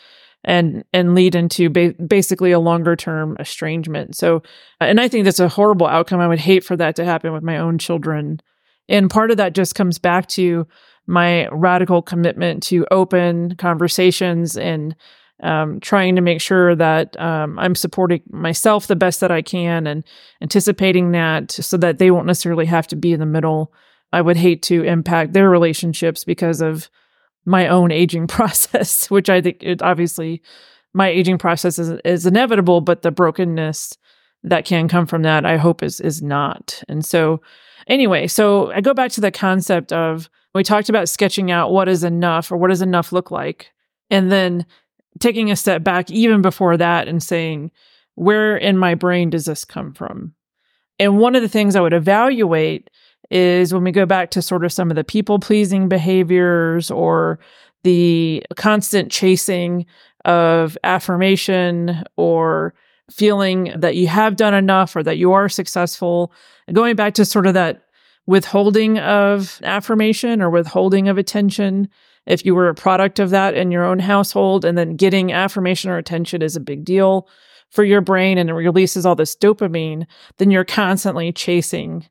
and 0.44 0.84
and 0.92 1.14
lead 1.14 1.34
into 1.34 1.68
ba- 1.68 1.94
basically 1.94 2.52
a 2.52 2.60
longer 2.60 2.94
term 2.94 3.36
estrangement. 3.40 4.16
So, 4.16 4.42
and 4.80 5.00
I 5.00 5.08
think 5.08 5.24
that's 5.24 5.40
a 5.40 5.48
horrible 5.48 5.86
outcome. 5.86 6.20
I 6.20 6.28
would 6.28 6.38
hate 6.38 6.62
for 6.62 6.76
that 6.76 6.94
to 6.96 7.04
happen 7.04 7.32
with 7.32 7.42
my 7.42 7.58
own 7.58 7.78
children. 7.78 8.40
And 8.88 9.10
part 9.10 9.32
of 9.32 9.38
that 9.38 9.54
just 9.54 9.74
comes 9.74 9.98
back 9.98 10.28
to 10.28 10.66
my 11.06 11.48
radical 11.48 12.02
commitment 12.02 12.62
to 12.64 12.86
open 12.90 13.54
conversations 13.56 14.56
and 14.56 14.96
um, 15.42 15.80
trying 15.80 16.16
to 16.16 16.22
make 16.22 16.40
sure 16.40 16.74
that 16.74 17.18
um, 17.20 17.58
I'm 17.58 17.74
supporting 17.74 18.22
myself 18.30 18.86
the 18.86 18.96
best 18.96 19.20
that 19.20 19.30
I 19.30 19.42
can 19.42 19.86
and 19.86 20.02
anticipating 20.40 21.12
that 21.12 21.52
so 21.52 21.76
that 21.76 21.98
they 21.98 22.10
won't 22.10 22.26
necessarily 22.26 22.66
have 22.66 22.86
to 22.88 22.96
be 22.96 23.12
in 23.12 23.20
the 23.20 23.26
middle. 23.26 23.72
I 24.12 24.22
would 24.22 24.36
hate 24.36 24.62
to 24.64 24.82
impact 24.82 25.32
their 25.32 25.50
relationships 25.50 26.24
because 26.24 26.60
of 26.60 26.88
my 27.44 27.68
own 27.68 27.92
aging 27.92 28.26
process, 28.28 29.10
which 29.10 29.28
I 29.28 29.40
think 29.40 29.62
it 29.62 29.82
obviously 29.82 30.42
my 30.94 31.08
aging 31.08 31.36
process 31.36 31.78
is, 31.78 31.90
is 32.04 32.24
inevitable, 32.24 32.80
but 32.80 33.02
the 33.02 33.10
brokenness 33.10 33.98
that 34.42 34.64
can 34.64 34.88
come 34.88 35.04
from 35.04 35.22
that, 35.22 35.44
I 35.44 35.58
hope 35.58 35.82
is 35.82 36.00
is 36.00 36.22
not. 36.22 36.82
And 36.88 37.04
so, 37.04 37.42
anyway, 37.86 38.26
so 38.26 38.70
I 38.72 38.80
go 38.80 38.94
back 38.94 39.10
to 39.12 39.20
the 39.20 39.30
concept 39.30 39.92
of 39.92 40.30
we 40.56 40.64
talked 40.64 40.88
about 40.88 41.08
sketching 41.08 41.50
out 41.50 41.72
what 41.72 41.88
is 41.88 42.04
enough 42.04 42.50
or 42.50 42.56
what 42.56 42.68
does 42.68 42.82
enough 42.82 43.12
look 43.12 43.30
like, 43.30 43.72
and 44.10 44.30
then 44.30 44.66
taking 45.18 45.50
a 45.50 45.56
step 45.56 45.82
back 45.82 46.10
even 46.10 46.42
before 46.42 46.76
that 46.76 47.08
and 47.08 47.22
saying, 47.22 47.70
where 48.14 48.56
in 48.56 48.76
my 48.78 48.94
brain 48.94 49.30
does 49.30 49.44
this 49.44 49.64
come 49.64 49.92
from? 49.92 50.34
And 50.98 51.18
one 51.18 51.34
of 51.34 51.42
the 51.42 51.48
things 51.48 51.76
I 51.76 51.80
would 51.80 51.92
evaluate 51.92 52.90
is 53.30 53.72
when 53.74 53.84
we 53.84 53.92
go 53.92 54.06
back 54.06 54.30
to 54.30 54.42
sort 54.42 54.64
of 54.64 54.72
some 54.72 54.90
of 54.90 54.96
the 54.96 55.04
people 55.04 55.38
pleasing 55.38 55.88
behaviors 55.88 56.90
or 56.90 57.38
the 57.82 58.42
constant 58.56 59.10
chasing 59.10 59.86
of 60.24 60.78
affirmation 60.84 62.02
or 62.16 62.74
feeling 63.10 63.72
that 63.76 63.96
you 63.96 64.06
have 64.06 64.36
done 64.36 64.54
enough 64.54 64.96
or 64.96 65.02
that 65.02 65.18
you 65.18 65.32
are 65.32 65.48
successful, 65.48 66.32
going 66.72 66.96
back 66.96 67.14
to 67.14 67.24
sort 67.24 67.46
of 67.46 67.54
that 67.54 67.85
withholding 68.26 68.98
of 68.98 69.60
affirmation 69.62 70.42
or 70.42 70.50
withholding 70.50 71.08
of 71.08 71.18
attention 71.18 71.88
if 72.26 72.44
you 72.44 72.54
were 72.54 72.68
a 72.68 72.74
product 72.74 73.18
of 73.18 73.30
that 73.30 73.54
in 73.54 73.70
your 73.70 73.84
own 73.84 74.00
household 74.00 74.64
and 74.64 74.76
then 74.76 74.96
getting 74.96 75.32
affirmation 75.32 75.90
or 75.90 75.96
attention 75.96 76.42
is 76.42 76.56
a 76.56 76.60
big 76.60 76.84
deal 76.84 77.28
for 77.70 77.84
your 77.84 78.00
brain 78.00 78.36
and 78.38 78.50
it 78.50 78.54
releases 78.54 79.06
all 79.06 79.14
this 79.14 79.36
dopamine, 79.36 80.06
then 80.38 80.50
you're 80.50 80.64
constantly 80.64 81.32
chasing 81.32 82.06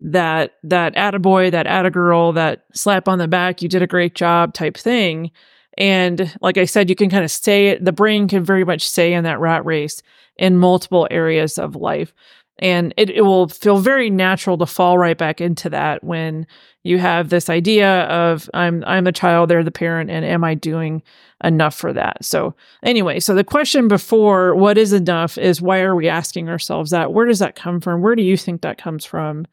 that 0.00 0.52
that 0.62 0.94
attaboy, 0.94 1.50
that 1.50 1.66
attagirl, 1.66 2.34
that 2.34 2.64
slap 2.72 3.08
on 3.08 3.18
the 3.18 3.28
back, 3.28 3.62
you 3.62 3.68
did 3.68 3.82
a 3.82 3.86
great 3.86 4.14
job 4.14 4.54
type 4.54 4.76
thing. 4.76 5.30
And 5.76 6.36
like 6.40 6.56
I 6.56 6.64
said, 6.64 6.88
you 6.88 6.96
can 6.96 7.10
kind 7.10 7.24
of 7.24 7.30
stay, 7.30 7.78
the 7.78 7.92
brain 7.92 8.28
can 8.28 8.44
very 8.44 8.64
much 8.64 8.88
stay 8.88 9.12
in 9.12 9.24
that 9.24 9.40
rat 9.40 9.64
race 9.64 10.02
in 10.36 10.56
multiple 10.56 11.08
areas 11.10 11.58
of 11.58 11.76
life. 11.76 12.12
And 12.60 12.92
it, 12.96 13.10
it 13.10 13.22
will 13.22 13.48
feel 13.48 13.78
very 13.78 14.10
natural 14.10 14.58
to 14.58 14.66
fall 14.66 14.98
right 14.98 15.16
back 15.16 15.40
into 15.40 15.70
that 15.70 16.02
when 16.02 16.46
you 16.82 16.98
have 16.98 17.28
this 17.28 17.48
idea 17.48 18.02
of 18.04 18.48
I'm 18.54 18.82
I'm 18.86 19.04
the 19.04 19.12
child, 19.12 19.48
they're 19.48 19.62
the 19.62 19.70
parent, 19.70 20.10
and 20.10 20.24
am 20.24 20.42
I 20.42 20.54
doing 20.54 21.02
enough 21.44 21.74
for 21.74 21.92
that? 21.92 22.24
So 22.24 22.54
anyway, 22.82 23.20
so 23.20 23.34
the 23.34 23.44
question 23.44 23.86
before 23.88 24.54
what 24.54 24.78
is 24.78 24.92
enough 24.92 25.38
is 25.38 25.62
why 25.62 25.80
are 25.80 25.94
we 25.94 26.08
asking 26.08 26.48
ourselves 26.48 26.90
that? 26.90 27.12
Where 27.12 27.26
does 27.26 27.38
that 27.38 27.54
come 27.56 27.80
from? 27.80 28.02
Where 28.02 28.16
do 28.16 28.22
you 28.22 28.36
think 28.36 28.62
that 28.62 28.78
comes 28.78 29.04
from? 29.04 29.46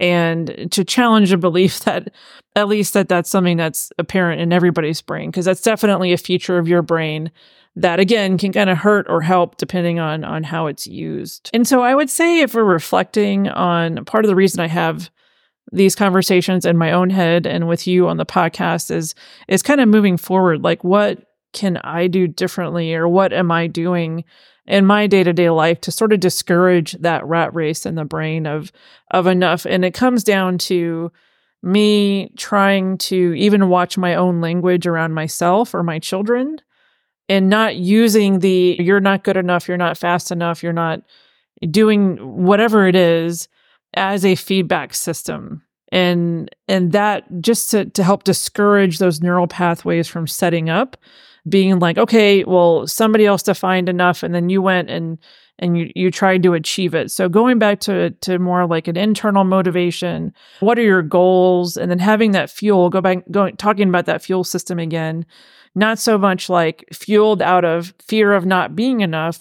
And 0.00 0.68
to 0.72 0.84
challenge 0.84 1.32
a 1.32 1.38
belief 1.38 1.80
that 1.84 2.12
at 2.56 2.68
least 2.68 2.92
that 2.94 3.08
that's 3.08 3.30
something 3.30 3.56
that's 3.56 3.92
apparent 3.98 4.40
in 4.42 4.52
everybody's 4.52 5.00
brain, 5.00 5.30
because 5.30 5.44
that's 5.44 5.62
definitely 5.62 6.12
a 6.12 6.18
feature 6.18 6.58
of 6.58 6.68
your 6.68 6.82
brain 6.82 7.30
that 7.76 8.00
again 8.00 8.36
can 8.36 8.52
kind 8.52 8.68
of 8.68 8.78
hurt 8.78 9.06
or 9.08 9.22
help 9.22 9.56
depending 9.56 9.98
on 9.98 10.24
on 10.24 10.42
how 10.42 10.66
it's 10.66 10.86
used. 10.86 11.50
And 11.54 11.66
so 11.66 11.82
I 11.82 11.94
would 11.94 12.10
say 12.10 12.40
if 12.40 12.54
we're 12.54 12.64
reflecting 12.64 13.48
on 13.48 14.04
part 14.04 14.24
of 14.24 14.28
the 14.28 14.34
reason 14.34 14.60
I 14.60 14.68
have 14.68 15.10
these 15.72 15.94
conversations 15.94 16.66
in 16.66 16.76
my 16.76 16.92
own 16.92 17.10
head 17.10 17.46
and 17.46 17.66
with 17.66 17.86
you 17.86 18.08
on 18.08 18.18
the 18.18 18.26
podcast 18.26 18.90
is 18.90 19.14
is 19.48 19.62
kind 19.62 19.80
of 19.80 19.88
moving 19.88 20.16
forward 20.16 20.62
like 20.62 20.84
what 20.84 21.26
can 21.52 21.78
I 21.78 22.08
do 22.08 22.26
differently 22.26 22.94
or 22.94 23.08
what 23.08 23.32
am 23.32 23.50
I 23.50 23.66
doing 23.66 24.24
in 24.66 24.86
my 24.86 25.06
day-to-day 25.06 25.50
life 25.50 25.80
to 25.82 25.90
sort 25.90 26.12
of 26.12 26.20
discourage 26.20 26.92
that 26.92 27.24
rat 27.26 27.54
race 27.54 27.86
in 27.86 27.94
the 27.94 28.04
brain 28.04 28.46
of 28.46 28.70
of 29.10 29.26
enough 29.26 29.64
and 29.64 29.84
it 29.84 29.94
comes 29.94 30.22
down 30.24 30.58
to 30.58 31.10
me 31.62 32.32
trying 32.36 32.98
to 32.98 33.32
even 33.34 33.68
watch 33.68 33.96
my 33.96 34.14
own 34.14 34.40
language 34.40 34.86
around 34.86 35.14
myself 35.14 35.74
or 35.74 35.82
my 35.82 35.98
children 35.98 36.58
and 37.28 37.48
not 37.48 37.76
using 37.76 38.40
the 38.40 38.76
you're 38.78 39.00
not 39.00 39.24
good 39.24 39.36
enough, 39.36 39.68
you're 39.68 39.76
not 39.76 39.98
fast 39.98 40.30
enough, 40.30 40.62
you're 40.62 40.72
not 40.72 41.02
doing 41.70 42.16
whatever 42.44 42.86
it 42.86 42.96
is 42.96 43.48
as 43.94 44.24
a 44.24 44.34
feedback 44.34 44.94
system. 44.94 45.62
And 45.90 46.50
and 46.68 46.92
that 46.92 47.24
just 47.40 47.70
to, 47.72 47.84
to 47.84 48.02
help 48.02 48.24
discourage 48.24 48.98
those 48.98 49.20
neural 49.20 49.46
pathways 49.46 50.08
from 50.08 50.26
setting 50.26 50.70
up 50.70 50.96
being 51.48 51.78
like, 51.80 51.98
okay, 51.98 52.44
well, 52.44 52.86
somebody 52.86 53.26
else 53.26 53.42
defined 53.42 53.88
enough, 53.88 54.22
and 54.22 54.34
then 54.34 54.48
you 54.48 54.62
went 54.62 54.90
and 54.90 55.18
and 55.58 55.76
you 55.76 55.90
you 55.94 56.10
tried 56.10 56.42
to 56.44 56.54
achieve 56.54 56.94
it. 56.94 57.10
So 57.10 57.28
going 57.28 57.58
back 57.58 57.80
to 57.80 58.10
to 58.10 58.38
more 58.38 58.66
like 58.66 58.88
an 58.88 58.96
internal 58.96 59.44
motivation, 59.44 60.32
what 60.60 60.78
are 60.78 60.82
your 60.82 61.02
goals, 61.02 61.76
and 61.76 61.90
then 61.90 61.98
having 61.98 62.30
that 62.32 62.50
fuel. 62.50 62.88
Go 62.88 63.00
back, 63.00 63.18
going 63.30 63.56
talking 63.56 63.88
about 63.88 64.06
that 64.06 64.22
fuel 64.22 64.44
system 64.44 64.78
again, 64.78 65.26
not 65.74 65.98
so 65.98 66.18
much 66.18 66.48
like 66.48 66.84
fueled 66.92 67.42
out 67.42 67.64
of 67.64 67.94
fear 68.00 68.32
of 68.32 68.44
not 68.44 68.76
being 68.76 69.00
enough, 69.00 69.40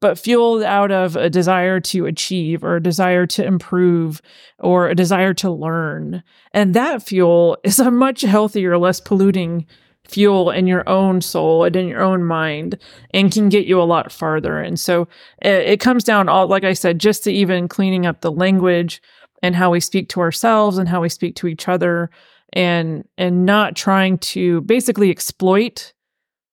but 0.00 0.18
fueled 0.18 0.62
out 0.62 0.90
of 0.90 1.16
a 1.16 1.30
desire 1.30 1.80
to 1.80 2.06
achieve 2.06 2.62
or 2.62 2.76
a 2.76 2.82
desire 2.82 3.26
to 3.26 3.44
improve 3.44 4.20
or 4.58 4.88
a 4.88 4.94
desire 4.94 5.32
to 5.34 5.50
learn. 5.50 6.22
And 6.52 6.74
that 6.74 7.02
fuel 7.02 7.56
is 7.64 7.78
a 7.78 7.90
much 7.90 8.20
healthier, 8.20 8.76
less 8.78 9.00
polluting 9.00 9.66
fuel 10.06 10.50
in 10.50 10.66
your 10.66 10.86
own 10.86 11.22
soul 11.22 11.64
and 11.64 11.74
in 11.74 11.88
your 11.88 12.02
own 12.02 12.22
mind 12.22 12.78
and 13.12 13.32
can 13.32 13.48
get 13.48 13.66
you 13.66 13.80
a 13.80 13.84
lot 13.84 14.12
farther. 14.12 14.58
And 14.60 14.78
so 14.78 15.08
it, 15.40 15.66
it 15.66 15.80
comes 15.80 16.04
down 16.04 16.28
all, 16.28 16.46
like 16.46 16.64
I 16.64 16.74
said, 16.74 16.98
just 16.98 17.24
to 17.24 17.32
even 17.32 17.68
cleaning 17.68 18.04
up 18.04 18.20
the 18.20 18.30
language 18.30 19.00
and 19.42 19.56
how 19.56 19.70
we 19.70 19.80
speak 19.80 20.10
to 20.10 20.20
ourselves 20.20 20.76
and 20.76 20.88
how 20.88 21.00
we 21.00 21.08
speak 21.08 21.34
to 21.36 21.46
each 21.46 21.68
other 21.68 22.10
and 22.52 23.06
and 23.18 23.46
not 23.46 23.76
trying 23.76 24.18
to 24.18 24.60
basically 24.62 25.10
exploit 25.10 25.92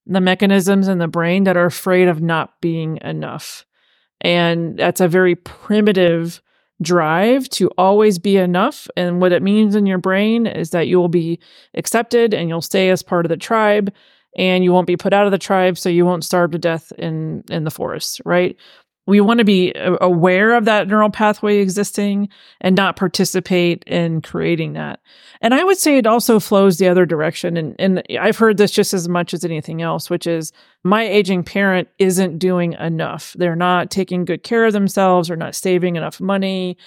the 0.05 0.21
mechanisms 0.21 0.87
in 0.87 0.97
the 0.97 1.07
brain 1.07 1.43
that 1.43 1.57
are 1.57 1.65
afraid 1.65 2.07
of 2.07 2.21
not 2.21 2.59
being 2.61 2.97
enough. 3.01 3.65
And 4.21 4.77
that's 4.77 5.01
a 5.01 5.07
very 5.07 5.35
primitive 5.35 6.41
drive 6.81 7.47
to 7.49 7.69
always 7.77 8.17
be 8.17 8.37
enough. 8.37 8.87
And 8.97 9.21
what 9.21 9.31
it 9.31 9.43
means 9.43 9.75
in 9.75 9.85
your 9.85 9.99
brain 9.99 10.47
is 10.47 10.71
that 10.71 10.87
you 10.87 10.99
will 10.99 11.09
be 11.09 11.39
accepted 11.75 12.33
and 12.33 12.49
you'll 12.49 12.61
stay 12.61 12.89
as 12.89 13.03
part 13.03 13.25
of 13.25 13.29
the 13.29 13.37
tribe 13.37 13.93
and 14.37 14.63
you 14.63 14.71
won't 14.71 14.87
be 14.87 14.97
put 14.97 15.13
out 15.13 15.25
of 15.25 15.31
the 15.31 15.37
tribe 15.37 15.77
so 15.77 15.89
you 15.89 16.05
won't 16.05 16.23
starve 16.23 16.51
to 16.51 16.57
death 16.57 16.91
in 16.97 17.43
in 17.49 17.63
the 17.63 17.71
forest, 17.71 18.21
right? 18.25 18.57
We 19.11 19.19
want 19.19 19.39
to 19.39 19.43
be 19.43 19.73
uh, 19.73 19.97
aware 19.99 20.55
of 20.55 20.63
that 20.63 20.87
neural 20.87 21.09
pathway 21.09 21.57
existing 21.57 22.29
and 22.61 22.77
not 22.77 22.95
participate 22.95 23.83
in 23.83 24.21
creating 24.21 24.71
that. 24.71 25.01
And 25.41 25.53
I 25.53 25.65
would 25.65 25.77
say 25.77 25.97
it 25.97 26.07
also 26.07 26.39
flows 26.39 26.77
the 26.77 26.87
other 26.87 27.05
direction. 27.05 27.57
And, 27.57 27.75
and 27.77 28.01
I've 28.17 28.37
heard 28.37 28.55
this 28.55 28.71
just 28.71 28.93
as 28.93 29.09
much 29.09 29.33
as 29.33 29.43
anything 29.43 29.81
else, 29.81 30.09
which 30.09 30.25
is 30.27 30.53
my 30.85 31.03
aging 31.03 31.43
parent 31.43 31.89
isn't 31.99 32.39
doing 32.39 32.71
enough. 32.73 33.35
They're 33.37 33.53
not 33.53 33.91
taking 33.91 34.23
good 34.23 34.43
care 34.43 34.63
of 34.63 34.71
themselves 34.71 35.29
or 35.29 35.35
not 35.35 35.55
saving 35.55 35.97
enough 35.97 36.21
money. 36.21 36.77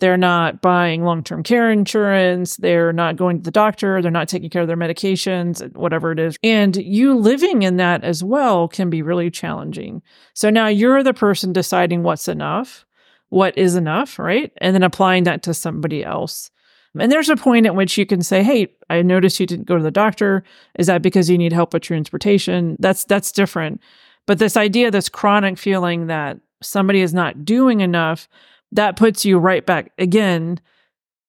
They're 0.00 0.16
not 0.16 0.60
buying 0.60 1.04
long 1.04 1.24
term 1.24 1.42
care 1.42 1.70
insurance. 1.70 2.56
They're 2.56 2.92
not 2.92 3.16
going 3.16 3.38
to 3.38 3.42
the 3.42 3.50
doctor. 3.50 4.00
They're 4.00 4.10
not 4.10 4.28
taking 4.28 4.50
care 4.50 4.62
of 4.62 4.68
their 4.68 4.76
medications, 4.76 5.74
whatever 5.74 6.12
it 6.12 6.20
is. 6.20 6.36
And 6.42 6.76
you 6.76 7.16
living 7.16 7.62
in 7.62 7.78
that 7.78 8.04
as 8.04 8.22
well 8.22 8.68
can 8.68 8.90
be 8.90 9.02
really 9.02 9.30
challenging. 9.30 10.02
So 10.34 10.50
now 10.50 10.68
you're 10.68 11.02
the 11.02 11.14
person 11.14 11.52
deciding 11.52 12.02
what's 12.04 12.28
enough, 12.28 12.86
what 13.30 13.58
is 13.58 13.74
enough, 13.74 14.18
right? 14.18 14.52
And 14.58 14.74
then 14.74 14.84
applying 14.84 15.24
that 15.24 15.42
to 15.44 15.54
somebody 15.54 16.04
else. 16.04 16.50
And 16.98 17.12
there's 17.12 17.28
a 17.28 17.36
point 17.36 17.66
at 17.66 17.74
which 17.74 17.98
you 17.98 18.06
can 18.06 18.22
say, 18.22 18.42
"Hey, 18.42 18.68
I 18.88 19.02
noticed 19.02 19.38
you 19.38 19.46
didn't 19.46 19.66
go 19.66 19.76
to 19.76 19.82
the 19.82 19.90
doctor. 19.90 20.42
Is 20.78 20.86
that 20.86 21.02
because 21.02 21.28
you 21.28 21.38
need 21.38 21.52
help 21.52 21.74
with 21.74 21.82
transportation?" 21.82 22.76
That's 22.78 23.04
that's 23.04 23.30
different. 23.30 23.80
But 24.26 24.38
this 24.38 24.56
idea, 24.56 24.90
this 24.90 25.08
chronic 25.08 25.58
feeling 25.58 26.06
that 26.06 26.38
somebody 26.62 27.00
is 27.00 27.14
not 27.14 27.44
doing 27.44 27.80
enough, 27.80 28.28
that 28.72 28.96
puts 28.96 29.24
you 29.24 29.38
right 29.38 29.64
back 29.64 29.92
again 29.98 30.60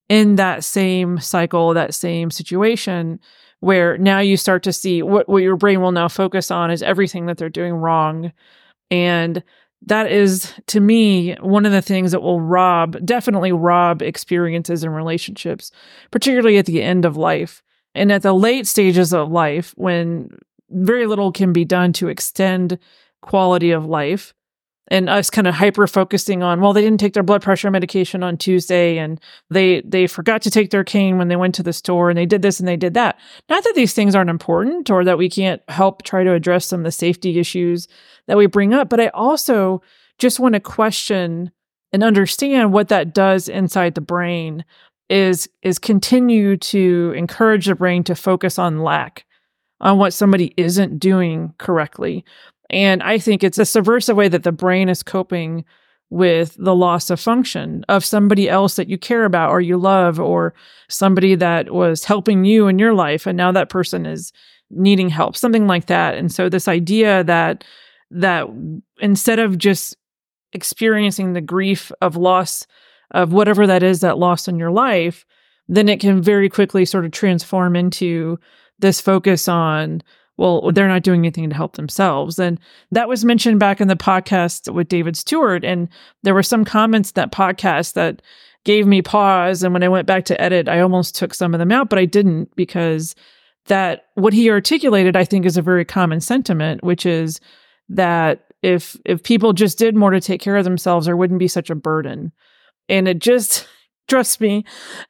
in 0.09 0.35
that 0.35 0.63
same 0.63 1.19
cycle, 1.19 1.73
that 1.73 1.93
same 1.93 2.31
situation 2.31 3.19
where 3.59 3.97
now 3.97 4.19
you 4.19 4.37
start 4.37 4.63
to 4.63 4.73
see 4.73 5.01
what, 5.01 5.27
what 5.27 5.43
your 5.43 5.55
brain 5.55 5.81
will 5.81 5.91
now 5.91 6.07
focus 6.07 6.49
on 6.49 6.71
is 6.71 6.81
everything 6.81 7.25
that 7.25 7.37
they're 7.37 7.49
doing 7.49 7.73
wrong. 7.73 8.31
And 8.89 9.43
that 9.85 10.11
is 10.11 10.53
to 10.67 10.79
me 10.79 11.35
one 11.35 11.65
of 11.65 11.71
the 11.71 11.81
things 11.81 12.11
that 12.11 12.21
will 12.21 12.41
rob 12.41 12.97
definitely 13.05 13.51
rob 13.51 14.01
experiences 14.01 14.83
and 14.83 14.93
relationships 14.93 15.71
particularly 16.11 16.57
at 16.57 16.65
the 16.65 16.81
end 16.81 17.05
of 17.05 17.15
life 17.15 17.63
and 17.95 18.11
at 18.11 18.21
the 18.21 18.33
late 18.33 18.67
stages 18.67 19.13
of 19.13 19.31
life 19.31 19.73
when 19.77 20.29
very 20.69 21.07
little 21.07 21.31
can 21.31 21.53
be 21.53 21.65
done 21.65 21.93
to 21.93 22.09
extend 22.09 22.77
quality 23.21 23.71
of 23.71 23.85
life 23.85 24.33
and 24.89 25.09
us 25.09 25.29
kind 25.29 25.47
of 25.47 25.55
hyper 25.55 25.87
focusing 25.87 26.43
on 26.43 26.61
well 26.61 26.73
they 26.73 26.81
didn't 26.81 26.99
take 26.99 27.13
their 27.13 27.23
blood 27.23 27.41
pressure 27.41 27.71
medication 27.71 28.23
on 28.23 28.37
Tuesday 28.37 28.97
and 28.97 29.19
they 29.49 29.81
they 29.81 30.07
forgot 30.07 30.41
to 30.41 30.51
take 30.51 30.71
their 30.71 30.83
cane 30.83 31.17
when 31.17 31.27
they 31.27 31.35
went 31.35 31.55
to 31.55 31.63
the 31.63 31.73
store 31.73 32.09
and 32.09 32.17
they 32.17 32.25
did 32.25 32.41
this 32.41 32.59
and 32.59 32.67
they 32.67 32.77
did 32.77 32.93
that. 32.93 33.19
Not 33.49 33.63
that 33.63 33.75
these 33.75 33.93
things 33.93 34.15
aren't 34.15 34.29
important 34.29 34.89
or 34.89 35.03
that 35.03 35.17
we 35.17 35.29
can't 35.29 35.61
help 35.69 36.03
try 36.03 36.23
to 36.23 36.33
address 36.33 36.65
some 36.65 36.81
of 36.81 36.85
the 36.85 36.91
safety 36.91 37.39
issues 37.39 37.87
that 38.27 38.37
we 38.37 38.45
bring 38.47 38.73
up 38.73 38.89
but 38.89 38.99
I 38.99 39.07
also 39.09 39.81
just 40.17 40.39
want 40.39 40.53
to 40.53 40.59
question 40.59 41.51
and 41.91 42.03
understand 42.03 42.73
what 42.73 42.89
that 42.89 43.13
does 43.13 43.47
inside 43.47 43.95
the 43.95 44.01
brain 44.01 44.65
is 45.09 45.49
is 45.63 45.79
continue 45.79 46.55
to 46.55 47.13
encourage 47.15 47.65
the 47.65 47.75
brain 47.75 48.03
to 48.03 48.15
focus 48.15 48.59
on 48.59 48.79
lack 48.79 49.25
on 49.81 49.97
what 49.97 50.13
somebody 50.13 50.53
isn't 50.57 50.99
doing 50.99 51.53
correctly 51.57 52.23
and 52.69 53.01
I 53.03 53.17
think 53.17 53.43
it's 53.43 53.57
a 53.57 53.65
subversive 53.65 54.15
way 54.15 54.27
that 54.27 54.43
the 54.43 54.51
brain 54.51 54.89
is 54.89 55.03
coping 55.03 55.65
with 56.11 56.55
the 56.57 56.75
loss 56.75 57.09
of 57.09 57.19
function 57.19 57.85
of 57.87 58.03
somebody 58.03 58.49
else 58.49 58.75
that 58.75 58.89
you 58.89 58.97
care 58.97 59.25
about 59.25 59.51
or 59.51 59.61
you 59.61 59.77
love 59.77 60.19
or 60.19 60.53
somebody 60.87 61.35
that 61.35 61.71
was 61.71 62.03
helping 62.03 62.45
you 62.45 62.67
in 62.67 62.79
your 62.79 62.93
life 62.93 63.27
and 63.27 63.37
now 63.37 63.51
that 63.51 63.69
person 63.69 64.05
is 64.05 64.33
needing 64.71 65.09
help 65.09 65.35
something 65.35 65.67
like 65.67 65.85
that. 65.87 66.15
And 66.15 66.31
so 66.31 66.49
this 66.49 66.67
idea 66.67 67.23
that 67.25 67.63
that 68.11 68.47
instead 68.99 69.37
of 69.37 69.57
just 69.57 69.95
experiencing 70.53 71.33
the 71.33 71.41
grief 71.41 71.91
of 72.01 72.15
loss 72.15 72.65
of 73.11 73.31
whatever 73.31 73.67
that 73.67 73.83
is 73.83 74.01
that 74.01 74.17
lost 74.17 74.47
in 74.47 74.57
your 74.57 74.71
life 74.71 75.25
then 75.67 75.87
it 75.87 75.99
can 75.99 76.19
very 76.21 76.49
quickly 76.49 76.83
sort 76.83 77.05
of 77.05 77.11
transform 77.11 77.75
into 77.75 78.39
this 78.79 78.99
focus 78.99 79.47
on 79.47 80.01
well, 80.39 80.71
they're 80.71 80.87
not 80.87 81.03
doing 81.03 81.19
anything 81.19 81.49
to 81.49 81.55
help 81.55 81.75
themselves. 81.75 82.39
And 82.39 82.61
that 82.91 83.09
was 83.09 83.25
mentioned 83.25 83.59
back 83.59 83.81
in 83.81 83.89
the 83.89 83.95
podcast 83.97 84.73
with 84.73 84.87
David 84.87 85.17
Stewart. 85.17 85.65
And 85.65 85.89
there 86.23 86.33
were 86.33 86.41
some 86.41 86.63
comments 86.63 87.11
that 87.11 87.33
podcast 87.33 87.93
that 87.93 88.21
gave 88.63 88.87
me 88.87 89.01
pause. 89.01 89.63
And 89.63 89.73
when 89.73 89.83
I 89.83 89.89
went 89.89 90.07
back 90.07 90.23
to 90.25 90.41
edit, 90.41 90.69
I 90.69 90.79
almost 90.79 91.13
took 91.13 91.33
some 91.33 91.53
of 91.53 91.59
them 91.59 91.73
out, 91.73 91.89
but 91.89 91.99
I 91.99 92.05
didn't 92.05 92.55
because 92.55 93.15
that 93.65 94.05
what 94.15 94.31
he 94.31 94.49
articulated, 94.49 95.17
I 95.17 95.25
think, 95.25 95.45
is 95.45 95.57
a 95.57 95.61
very 95.61 95.83
common 95.83 96.21
sentiment, 96.21 96.85
which 96.85 97.05
is 97.05 97.41
that 97.89 98.45
if 98.61 98.95
if 99.03 99.21
people 99.23 99.51
just 99.51 99.77
did 99.77 99.93
more 99.93 100.11
to 100.11 100.21
take 100.21 100.39
care 100.39 100.55
of 100.55 100.63
themselves, 100.63 101.05
there 101.05 101.17
wouldn't 101.17 101.39
be 101.39 101.49
such 101.49 101.69
a 101.69 101.75
burden. 101.75 102.31
And 102.87 103.09
it 103.09 103.19
just, 103.19 103.67
trust 104.07 104.39
me, 104.39 104.63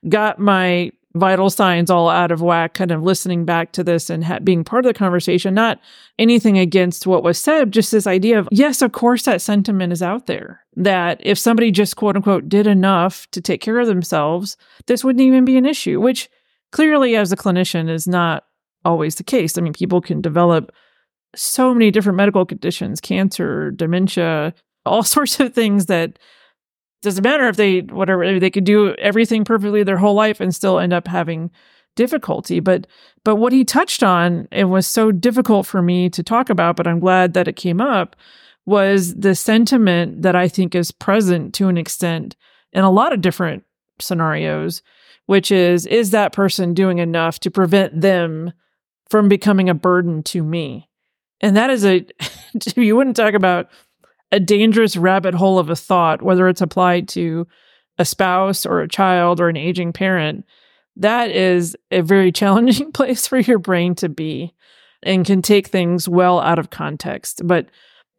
got 0.07 0.39
my 0.39 0.91
vital 1.15 1.49
signs 1.49 1.89
all 1.89 2.09
out 2.09 2.31
of 2.31 2.41
whack, 2.41 2.75
kind 2.75 2.91
of 2.91 3.01
listening 3.01 3.43
back 3.43 3.71
to 3.71 3.83
this 3.83 4.09
and 4.09 4.23
ha- 4.23 4.39
being 4.39 4.63
part 4.63 4.85
of 4.85 4.89
the 4.89 4.97
conversation, 4.97 5.53
not 5.53 5.79
anything 6.19 6.57
against 6.57 7.07
what 7.07 7.23
was 7.23 7.39
said, 7.39 7.71
just 7.71 7.91
this 7.91 8.05
idea 8.05 8.37
of, 8.37 8.47
yes, 8.51 8.81
of 8.81 8.91
course, 8.91 9.23
that 9.23 9.41
sentiment 9.41 9.91
is 9.91 10.03
out 10.03 10.27
there 10.27 10.61
that 10.75 11.19
if 11.23 11.37
somebody 11.39 11.71
just 11.71 11.95
quote 11.95 12.15
unquote 12.15 12.47
did 12.47 12.67
enough 12.67 13.29
to 13.31 13.41
take 13.41 13.61
care 13.61 13.79
of 13.79 13.87
themselves, 13.87 14.55
this 14.85 15.03
wouldn't 15.03 15.21
even 15.21 15.45
be 15.45 15.57
an 15.57 15.65
issue, 15.65 15.99
which 15.99 16.29
clearly, 16.71 17.15
as 17.15 17.31
a 17.31 17.37
clinician, 17.37 17.89
is 17.89 18.07
not 18.07 18.45
always 18.85 19.15
the 19.15 19.23
case. 19.23 19.57
I 19.57 19.61
mean, 19.61 19.73
people 19.73 20.01
can 20.01 20.21
develop 20.21 20.71
so 21.35 21.73
many 21.73 21.91
different 21.91 22.17
medical 22.17 22.45
conditions, 22.45 23.01
cancer, 23.01 23.71
dementia, 23.71 24.53
all 24.85 25.03
sorts 25.03 25.39
of 25.39 25.53
things 25.53 25.87
that 25.87 26.19
doesn't 27.01 27.23
matter 27.23 27.47
if 27.47 27.55
they 27.55 27.81
whatever 27.81 28.39
they 28.39 28.49
could 28.49 28.63
do 28.63 28.93
everything 28.95 29.45
perfectly 29.45 29.83
their 29.83 29.97
whole 29.97 30.15
life 30.15 30.39
and 30.39 30.53
still 30.53 30.79
end 30.79 30.93
up 30.93 31.07
having 31.07 31.51
difficulty. 31.95 32.59
But 32.59 32.87
but 33.23 33.35
what 33.35 33.53
he 33.53 33.63
touched 33.65 34.03
on 34.03 34.47
it 34.51 34.65
was 34.65 34.87
so 34.87 35.11
difficult 35.11 35.65
for 35.65 35.81
me 35.81 36.09
to 36.09 36.23
talk 36.23 36.49
about 36.49 36.75
but 36.75 36.87
i'm 36.87 36.99
glad 36.99 37.33
that 37.33 37.47
it 37.47 37.55
came 37.55 37.81
up 37.81 38.15
was 38.65 39.15
the 39.15 39.35
sentiment 39.35 40.21
that 40.21 40.35
i 40.35 40.47
think 40.47 40.73
is 40.73 40.91
present 40.91 41.53
to 41.55 41.67
an 41.67 41.77
extent 41.77 42.35
in 42.71 42.83
a 42.83 42.91
lot 42.91 43.11
of 43.11 43.21
different 43.21 43.63
scenarios 43.99 44.81
which 45.29 45.51
is 45.51 45.85
is 45.85 46.09
that 46.09 46.33
person 46.33 46.73
doing 46.73 46.97
enough 46.97 47.39
to 47.39 47.51
prevent 47.51 48.01
them 48.01 48.51
from 49.11 49.29
becoming 49.29 49.69
a 49.69 49.75
burden 49.75 50.23
to 50.23 50.43
me? 50.43 50.89
And 51.39 51.55
that 51.55 51.69
is 51.69 51.85
a 51.85 52.03
you 52.75 52.95
wouldn't 52.95 53.15
talk 53.15 53.35
about 53.35 53.69
a 54.31 54.39
dangerous 54.39 54.95
rabbit 54.95 55.33
hole 55.33 55.59
of 55.59 55.69
a 55.69 55.75
thought, 55.75 56.21
whether 56.21 56.47
it's 56.47 56.61
applied 56.61 57.07
to 57.09 57.47
a 57.97 58.05
spouse 58.05 58.65
or 58.65 58.81
a 58.81 58.87
child 58.87 59.39
or 59.39 59.49
an 59.49 59.57
aging 59.57 59.91
parent, 59.93 60.45
that 60.95 61.31
is 61.31 61.75
a 61.91 62.01
very 62.01 62.31
challenging 62.31 62.91
place 62.91 63.27
for 63.27 63.39
your 63.39 63.59
brain 63.59 63.95
to 63.95 64.09
be 64.09 64.53
and 65.03 65.25
can 65.25 65.41
take 65.41 65.67
things 65.67 66.09
well 66.09 66.39
out 66.39 66.59
of 66.59 66.69
context. 66.69 67.41
But 67.45 67.67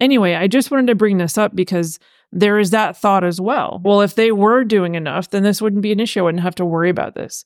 anyway, 0.01 0.35
I 0.35 0.47
just 0.47 0.71
wanted 0.71 0.87
to 0.87 0.95
bring 0.95 1.19
this 1.19 1.37
up 1.37 1.55
because 1.55 1.99
there 2.33 2.59
is 2.59 2.71
that 2.71 2.97
thought 2.97 3.25
as 3.25 3.41
well. 3.41 3.81
Well, 3.85 4.01
if 4.01 4.15
they 4.15 4.33
were 4.33 4.65
doing 4.65 4.95
enough, 4.95 5.31
then 5.31 5.43
this 5.43 5.61
wouldn't 5.61 5.83
be 5.83 5.93
an 5.93 6.01
issue. 6.01 6.21
I 6.21 6.23
wouldn't 6.25 6.43
have 6.43 6.55
to 6.57 6.65
worry 6.65 6.91
about 6.91 7.15
this. 7.15 7.45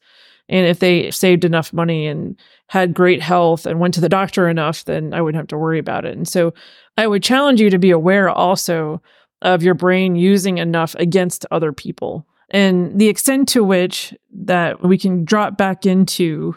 And 0.49 0.66
if 0.66 0.79
they 0.79 1.11
saved 1.11 1.44
enough 1.44 1.73
money 1.73 2.07
and 2.07 2.38
had 2.66 2.92
great 2.92 3.23
health 3.23 3.64
and 3.64 3.81
went 3.81 3.94
to 3.94 4.01
the 4.03 4.11
doctor 4.11 4.49
enough, 4.49 4.85
then 4.85 5.14
I 5.14 5.23
wouldn't 5.23 5.40
have 5.40 5.49
to 5.49 5.59
worry 5.59 5.79
about 5.79 6.05
it. 6.05 6.16
And 6.16 6.29
so 6.29 6.53
I 6.99 7.07
would 7.07 7.23
challenge 7.23 7.61
you 7.61 7.70
to 7.70 7.79
be 7.79 7.90
aware 7.90 8.29
also 8.29 9.01
of 9.40 9.62
your 9.62 9.75
brain 9.75 10.16
using 10.16 10.59
enough 10.59 10.94
against 10.97 11.47
other 11.51 11.73
people 11.73 12.27
and 12.51 12.99
the 12.99 13.09
extent 13.09 13.49
to 13.49 13.64
which 13.64 14.14
that 14.33 14.83
we 14.83 14.99
can 14.99 15.25
drop 15.25 15.57
back 15.57 15.87
into 15.87 16.55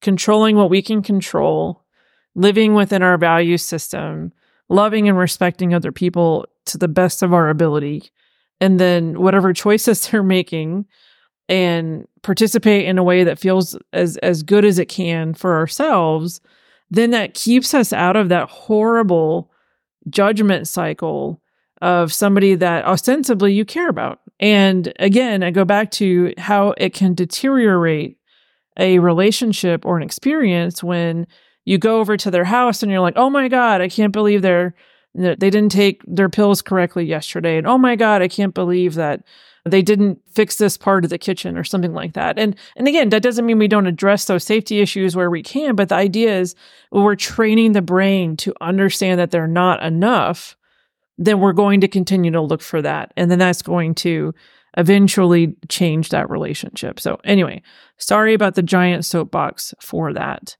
controlling 0.00 0.56
what 0.56 0.70
we 0.70 0.82
can 0.82 1.02
control, 1.02 1.82
living 2.34 2.74
within 2.74 3.02
our 3.02 3.16
value 3.16 3.56
system, 3.56 4.32
loving 4.68 5.08
and 5.08 5.16
respecting 5.16 5.72
other 5.72 5.92
people 5.92 6.46
to 6.66 6.78
the 6.78 6.88
best 6.88 7.22
of 7.22 7.32
our 7.32 7.48
ability. 7.48 8.10
And 8.60 8.78
then 8.78 9.20
whatever 9.20 9.52
choices 9.52 10.06
they're 10.10 10.22
making 10.22 10.86
and 11.48 12.06
participate 12.22 12.86
in 12.86 12.98
a 12.98 13.02
way 13.02 13.24
that 13.24 13.38
feels 13.38 13.76
as 13.92 14.16
as 14.18 14.42
good 14.42 14.64
as 14.64 14.78
it 14.78 14.88
can 14.88 15.34
for 15.34 15.56
ourselves, 15.56 16.40
then 16.90 17.10
that 17.10 17.34
keeps 17.34 17.74
us 17.74 17.92
out 17.92 18.16
of 18.16 18.28
that 18.28 18.48
horrible 18.48 19.50
judgment 20.08 20.68
cycle 20.68 21.40
of 21.80 22.12
somebody 22.12 22.54
that 22.54 22.84
ostensibly 22.84 23.52
you 23.52 23.64
care 23.64 23.88
about. 23.88 24.20
And 24.38 24.92
again, 25.00 25.42
I 25.42 25.50
go 25.50 25.64
back 25.64 25.90
to 25.92 26.32
how 26.38 26.74
it 26.78 26.94
can 26.94 27.14
deteriorate 27.14 28.18
a 28.78 29.00
relationship 29.00 29.84
or 29.84 29.96
an 29.96 30.02
experience 30.02 30.82
when 30.82 31.26
you 31.64 31.78
go 31.78 31.98
over 31.98 32.16
to 32.16 32.30
their 32.30 32.44
house 32.44 32.82
and 32.82 32.90
you're 32.90 33.00
like, 33.00 33.16
"Oh 33.16 33.30
my 33.30 33.48
god, 33.48 33.80
I 33.80 33.88
can't 33.88 34.12
believe 34.12 34.42
they're 34.42 34.74
they 35.14 35.34
didn't 35.34 35.70
take 35.70 36.02
their 36.06 36.28
pills 36.28 36.62
correctly 36.62 37.04
yesterday." 37.04 37.58
And, 37.58 37.66
"Oh 37.66 37.78
my 37.78 37.96
god, 37.96 38.22
I 38.22 38.28
can't 38.28 38.54
believe 38.54 38.94
that 38.94 39.22
they 39.64 39.82
didn't 39.82 40.18
fix 40.28 40.56
this 40.56 40.76
part 40.76 41.04
of 41.04 41.10
the 41.10 41.18
kitchen 41.18 41.56
or 41.56 41.64
something 41.64 41.94
like 41.94 42.14
that." 42.14 42.38
And 42.38 42.56
and 42.76 42.88
again, 42.88 43.10
that 43.10 43.22
doesn't 43.22 43.46
mean 43.46 43.58
we 43.58 43.68
don't 43.68 43.86
address 43.86 44.24
those 44.24 44.44
safety 44.44 44.80
issues 44.80 45.14
where 45.16 45.30
we 45.30 45.42
can, 45.42 45.74
but 45.74 45.88
the 45.88 45.96
idea 45.96 46.38
is 46.38 46.54
we're 46.90 47.16
training 47.16 47.72
the 47.72 47.82
brain 47.82 48.36
to 48.38 48.54
understand 48.60 49.20
that 49.20 49.30
they're 49.30 49.46
not 49.46 49.82
enough, 49.82 50.56
then 51.18 51.40
we're 51.40 51.52
going 51.52 51.80
to 51.80 51.88
continue 51.88 52.30
to 52.30 52.40
look 52.40 52.62
for 52.62 52.82
that. 52.82 53.12
And 53.16 53.30
then 53.30 53.38
that's 53.38 53.62
going 53.62 53.94
to 53.96 54.34
eventually 54.76 55.54
change 55.68 56.08
that 56.08 56.30
relationship. 56.30 56.98
So, 56.98 57.20
anyway, 57.24 57.62
sorry 57.98 58.34
about 58.34 58.54
the 58.54 58.62
giant 58.62 59.04
soapbox 59.04 59.74
for 59.80 60.12
that. 60.12 60.56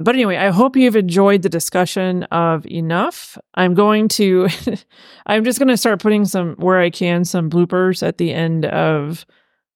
But 0.00 0.14
anyway, 0.14 0.36
I 0.36 0.50
hope 0.50 0.76
you've 0.76 0.96
enjoyed 0.96 1.42
the 1.42 1.48
discussion 1.48 2.24
of 2.24 2.66
enough. 2.66 3.38
I'm 3.54 3.74
going 3.74 4.08
to, 4.08 4.48
I'm 5.26 5.44
just 5.44 5.58
going 5.58 5.68
to 5.68 5.76
start 5.76 6.00
putting 6.00 6.24
some, 6.24 6.54
where 6.56 6.80
I 6.80 6.90
can, 6.90 7.24
some 7.24 7.48
bloopers 7.48 8.06
at 8.06 8.18
the 8.18 8.32
end 8.32 8.64
of 8.66 9.24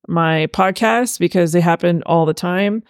my 0.09 0.49
podcast 0.49 1.19
because 1.19 1.53
they 1.53 1.61
happen 1.61 2.03
all 2.05 2.27
the 2.27 2.35
time. 2.35 2.83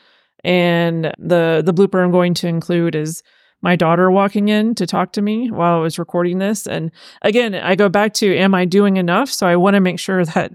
And 0.45 1.13
the 1.19 1.63
the 1.65 1.75
blooper 1.75 2.03
I'm 2.03 2.13
going 2.13 2.33
to 2.35 2.47
include 2.47 2.95
is 2.95 3.23
my 3.61 3.75
daughter 3.75 4.11
walking 4.11 4.49
in 4.49 4.75
to 4.77 4.87
talk 4.87 5.13
to 5.13 5.23
me 5.23 5.51
while 5.51 5.79
I 5.79 5.81
was 5.81 5.99
recording 5.99 6.39
this. 6.39 6.67
And 6.67 6.93
again, 7.23 7.55
I 7.55 7.75
go 7.75 7.89
back 7.89 8.15
to 8.15 8.37
am 8.37 8.55
I 8.55 8.65
doing 8.65 8.97
enough? 8.97 9.31
So 9.31 9.47
I 9.47 9.57
want 9.57 9.75
to 9.75 9.81
make 9.81 9.99
sure 9.99 10.25
that 10.25 10.53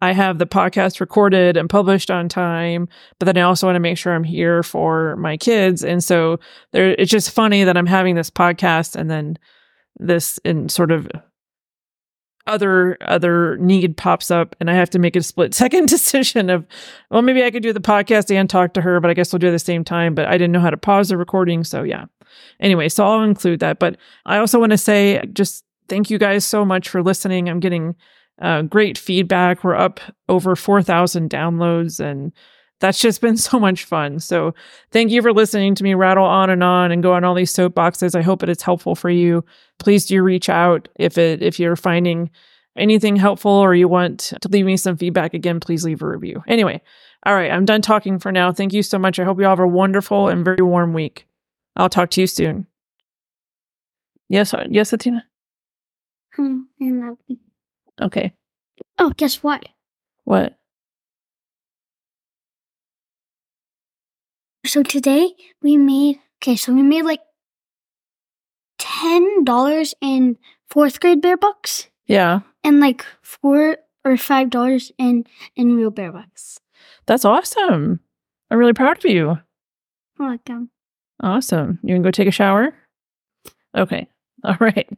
I 0.00 0.12
have 0.12 0.38
the 0.38 0.46
podcast 0.46 1.00
recorded 1.00 1.56
and 1.56 1.68
published 1.68 2.10
on 2.10 2.28
time, 2.28 2.88
but 3.18 3.26
then 3.26 3.36
I 3.36 3.42
also 3.42 3.66
want 3.66 3.76
to 3.76 3.80
make 3.80 3.98
sure 3.98 4.14
I'm 4.14 4.24
here 4.24 4.62
for 4.62 5.16
my 5.16 5.36
kids. 5.36 5.82
And 5.82 6.02
so 6.02 6.38
there, 6.72 6.90
it's 6.90 7.10
just 7.10 7.30
funny 7.30 7.64
that 7.64 7.76
I'm 7.76 7.86
having 7.86 8.14
this 8.14 8.30
podcast 8.30 8.94
and 8.94 9.10
then 9.10 9.38
this 9.98 10.38
in 10.44 10.68
sort 10.68 10.92
of 10.92 11.08
other 12.46 12.96
other 13.02 13.58
need 13.58 13.96
pops 13.96 14.30
up 14.30 14.56
and 14.58 14.70
I 14.70 14.74
have 14.74 14.88
to 14.90 14.98
make 14.98 15.16
a 15.16 15.22
split 15.22 15.52
second 15.62 15.88
decision 15.88 16.48
of 16.48 16.66
well 17.10 17.20
maybe 17.20 17.44
I 17.44 17.50
could 17.50 17.62
do 17.62 17.74
the 17.74 17.80
podcast 17.80 18.34
and 18.34 18.48
talk 18.48 18.72
to 18.74 18.80
her 18.80 19.00
but 19.00 19.10
I 19.10 19.14
guess 19.14 19.32
we'll 19.32 19.38
do 19.38 19.48
it 19.48 19.50
at 19.50 19.52
the 19.52 19.58
same 19.58 19.84
time 19.84 20.14
but 20.14 20.26
I 20.26 20.32
didn't 20.32 20.52
know 20.52 20.60
how 20.60 20.70
to 20.70 20.76
pause 20.76 21.10
the 21.10 21.16
recording 21.16 21.62
so 21.62 21.82
yeah. 21.82 22.06
Anyway, 22.60 22.88
so 22.88 23.04
I'll 23.04 23.22
include 23.22 23.60
that 23.60 23.78
but 23.78 23.96
I 24.24 24.38
also 24.38 24.58
want 24.58 24.70
to 24.70 24.78
say 24.78 25.22
just 25.32 25.64
thank 25.88 26.10
you 26.10 26.18
guys 26.18 26.44
so 26.44 26.64
much 26.64 26.88
for 26.88 27.02
listening. 27.02 27.48
I'm 27.48 27.60
getting 27.60 27.94
uh, 28.40 28.62
great 28.62 28.96
feedback. 28.98 29.64
We're 29.64 29.76
up 29.76 30.00
over 30.28 30.54
4,000 30.56 31.30
downloads, 31.30 32.00
and 32.00 32.32
that's 32.80 33.00
just 33.00 33.20
been 33.20 33.36
so 33.36 33.58
much 33.58 33.84
fun. 33.84 34.20
So, 34.20 34.54
thank 34.90 35.10
you 35.10 35.22
for 35.22 35.32
listening 35.32 35.74
to 35.76 35.84
me 35.84 35.94
rattle 35.94 36.24
on 36.24 36.50
and 36.50 36.62
on 36.62 36.92
and 36.92 37.02
go 37.02 37.14
on 37.14 37.24
all 37.24 37.34
these 37.34 37.52
soapboxes. 37.54 38.14
I 38.14 38.22
hope 38.22 38.42
it 38.42 38.48
is 38.48 38.62
helpful 38.62 38.94
for 38.94 39.10
you. 39.10 39.44
Please 39.78 40.06
do 40.06 40.22
reach 40.22 40.48
out 40.48 40.88
if 40.96 41.18
it 41.18 41.42
if 41.42 41.58
you're 41.58 41.76
finding 41.76 42.30
anything 42.76 43.16
helpful 43.16 43.50
or 43.50 43.74
you 43.74 43.88
want 43.88 44.32
to 44.40 44.48
leave 44.48 44.64
me 44.64 44.76
some 44.76 44.96
feedback 44.96 45.34
again, 45.34 45.60
please 45.60 45.84
leave 45.84 46.02
a 46.02 46.06
review. 46.06 46.42
Anyway, 46.46 46.80
all 47.26 47.34
right, 47.34 47.50
I'm 47.50 47.64
done 47.64 47.82
talking 47.82 48.18
for 48.18 48.32
now. 48.32 48.52
Thank 48.52 48.72
you 48.72 48.82
so 48.82 48.98
much. 48.98 49.18
I 49.18 49.24
hope 49.24 49.38
you 49.38 49.44
all 49.44 49.50
have 49.50 49.58
a 49.58 49.66
wonderful 49.66 50.28
and 50.28 50.44
very 50.44 50.62
warm 50.62 50.92
week. 50.92 51.26
I'll 51.76 51.88
talk 51.88 52.10
to 52.10 52.20
you 52.20 52.26
soon. 52.26 52.66
Yes, 54.28 54.52
uh, 54.54 54.66
yes, 54.68 54.92
Athena. 54.92 55.24
Hmm, 56.34 56.60
and 56.80 57.16
Okay. 58.00 58.32
Oh, 58.98 59.10
guess 59.16 59.42
what? 59.42 59.66
What? 60.24 60.54
So 64.66 64.82
today 64.82 65.30
we 65.62 65.76
made 65.76 66.18
okay, 66.42 66.56
so 66.56 66.72
we 66.74 66.82
made 66.82 67.02
like 67.04 67.20
ten 68.78 69.44
dollars 69.44 69.94
in 70.00 70.36
fourth 70.68 71.00
grade 71.00 71.22
bear 71.22 71.36
bucks 71.36 71.88
Yeah. 72.06 72.40
and 72.62 72.80
like 72.80 73.04
four 73.22 73.78
or 74.04 74.16
five 74.16 74.50
dollars 74.50 74.92
in 74.98 75.24
in 75.56 75.76
real 75.76 75.90
bear 75.90 76.12
bucks. 76.12 76.58
That's 77.06 77.24
awesome. 77.24 78.00
I'm 78.50 78.58
really 78.58 78.74
proud 78.74 78.98
of 78.98 79.04
you. 79.10 79.38
Um 80.20 80.70
Awesome. 81.20 81.78
You 81.82 81.94
can 81.94 82.02
go 82.02 82.10
take 82.10 82.28
a 82.28 82.32
shower? 82.32 82.74
Okay. 83.76 84.06
All 84.44 84.56
right. 84.60 84.88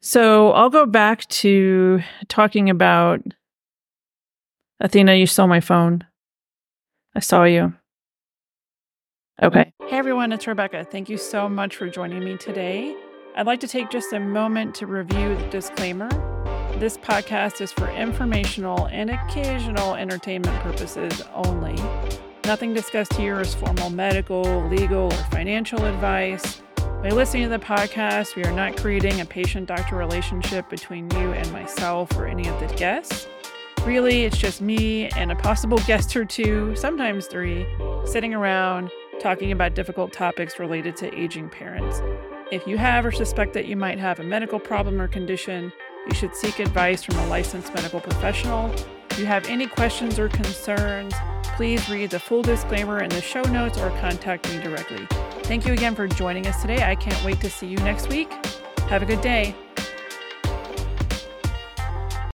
So 0.00 0.52
I'll 0.52 0.70
go 0.70 0.86
back 0.86 1.26
to 1.28 2.00
talking 2.28 2.70
about 2.70 3.20
Athena, 4.80 5.14
you 5.14 5.26
saw 5.26 5.46
my 5.46 5.60
phone. 5.60 6.06
I 7.14 7.20
saw 7.20 7.44
you. 7.44 7.74
Okay. 9.42 9.72
Hey 9.86 9.96
everyone, 9.98 10.32
it's 10.32 10.46
Rebecca. 10.46 10.84
Thank 10.84 11.08
you 11.08 11.16
so 11.16 11.48
much 11.48 11.76
for 11.76 11.88
joining 11.88 12.24
me 12.24 12.36
today. 12.36 12.96
I'd 13.36 13.46
like 13.46 13.60
to 13.60 13.68
take 13.68 13.90
just 13.90 14.12
a 14.12 14.20
moment 14.20 14.74
to 14.76 14.86
review 14.86 15.34
the 15.36 15.46
disclaimer. 15.48 16.08
This 16.78 16.96
podcast 16.96 17.60
is 17.60 17.70
for 17.70 17.90
informational 17.90 18.86
and 18.86 19.10
occasional 19.10 19.96
entertainment 19.96 20.58
purposes 20.62 21.22
only. 21.34 21.76
Nothing 22.46 22.72
discussed 22.72 23.12
here 23.14 23.40
is 23.40 23.54
formal 23.54 23.90
medical, 23.90 24.42
legal, 24.68 25.12
or 25.12 25.24
financial 25.30 25.84
advice. 25.84 26.62
By 27.02 27.08
listening 27.08 27.44
to 27.44 27.48
the 27.48 27.58
podcast, 27.58 28.36
we 28.36 28.44
are 28.44 28.52
not 28.52 28.76
creating 28.76 29.22
a 29.22 29.24
patient 29.24 29.66
doctor 29.66 29.96
relationship 29.96 30.68
between 30.68 31.10
you 31.12 31.32
and 31.32 31.50
myself 31.50 32.14
or 32.18 32.26
any 32.26 32.46
of 32.46 32.60
the 32.60 32.66
guests. 32.76 33.26
Really, 33.86 34.24
it's 34.24 34.36
just 34.36 34.60
me 34.60 35.08
and 35.16 35.32
a 35.32 35.34
possible 35.34 35.78
guest 35.86 36.14
or 36.14 36.26
two, 36.26 36.76
sometimes 36.76 37.26
three, 37.26 37.66
sitting 38.04 38.34
around 38.34 38.90
talking 39.18 39.50
about 39.50 39.74
difficult 39.74 40.12
topics 40.12 40.58
related 40.58 40.94
to 40.96 41.18
aging 41.18 41.48
parents. 41.48 42.02
If 42.52 42.66
you 42.66 42.76
have 42.76 43.06
or 43.06 43.12
suspect 43.12 43.54
that 43.54 43.64
you 43.64 43.76
might 43.76 43.98
have 43.98 44.20
a 44.20 44.24
medical 44.24 44.60
problem 44.60 45.00
or 45.00 45.08
condition, 45.08 45.72
you 46.06 46.14
should 46.14 46.36
seek 46.36 46.58
advice 46.58 47.02
from 47.02 47.16
a 47.16 47.26
licensed 47.28 47.72
medical 47.72 48.00
professional. 48.00 48.70
If 49.10 49.18
you 49.18 49.26
have 49.26 49.46
any 49.48 49.66
questions 49.66 50.18
or 50.18 50.28
concerns, 50.28 51.14
please 51.56 51.88
read 51.88 52.10
the 52.10 52.20
full 52.20 52.42
disclaimer 52.42 53.02
in 53.02 53.10
the 53.10 53.20
show 53.20 53.42
notes 53.42 53.78
or 53.78 53.90
contact 54.00 54.48
me 54.50 54.62
directly. 54.62 55.06
Thank 55.42 55.66
you 55.66 55.72
again 55.72 55.94
for 55.94 56.06
joining 56.06 56.46
us 56.46 56.60
today. 56.62 56.84
I 56.84 56.94
can't 56.94 57.22
wait 57.24 57.40
to 57.40 57.50
see 57.50 57.66
you 57.66 57.76
next 57.78 58.08
week. 58.08 58.32
Have 58.88 59.02
a 59.02 59.06
good 59.06 59.20
day. 59.20 59.54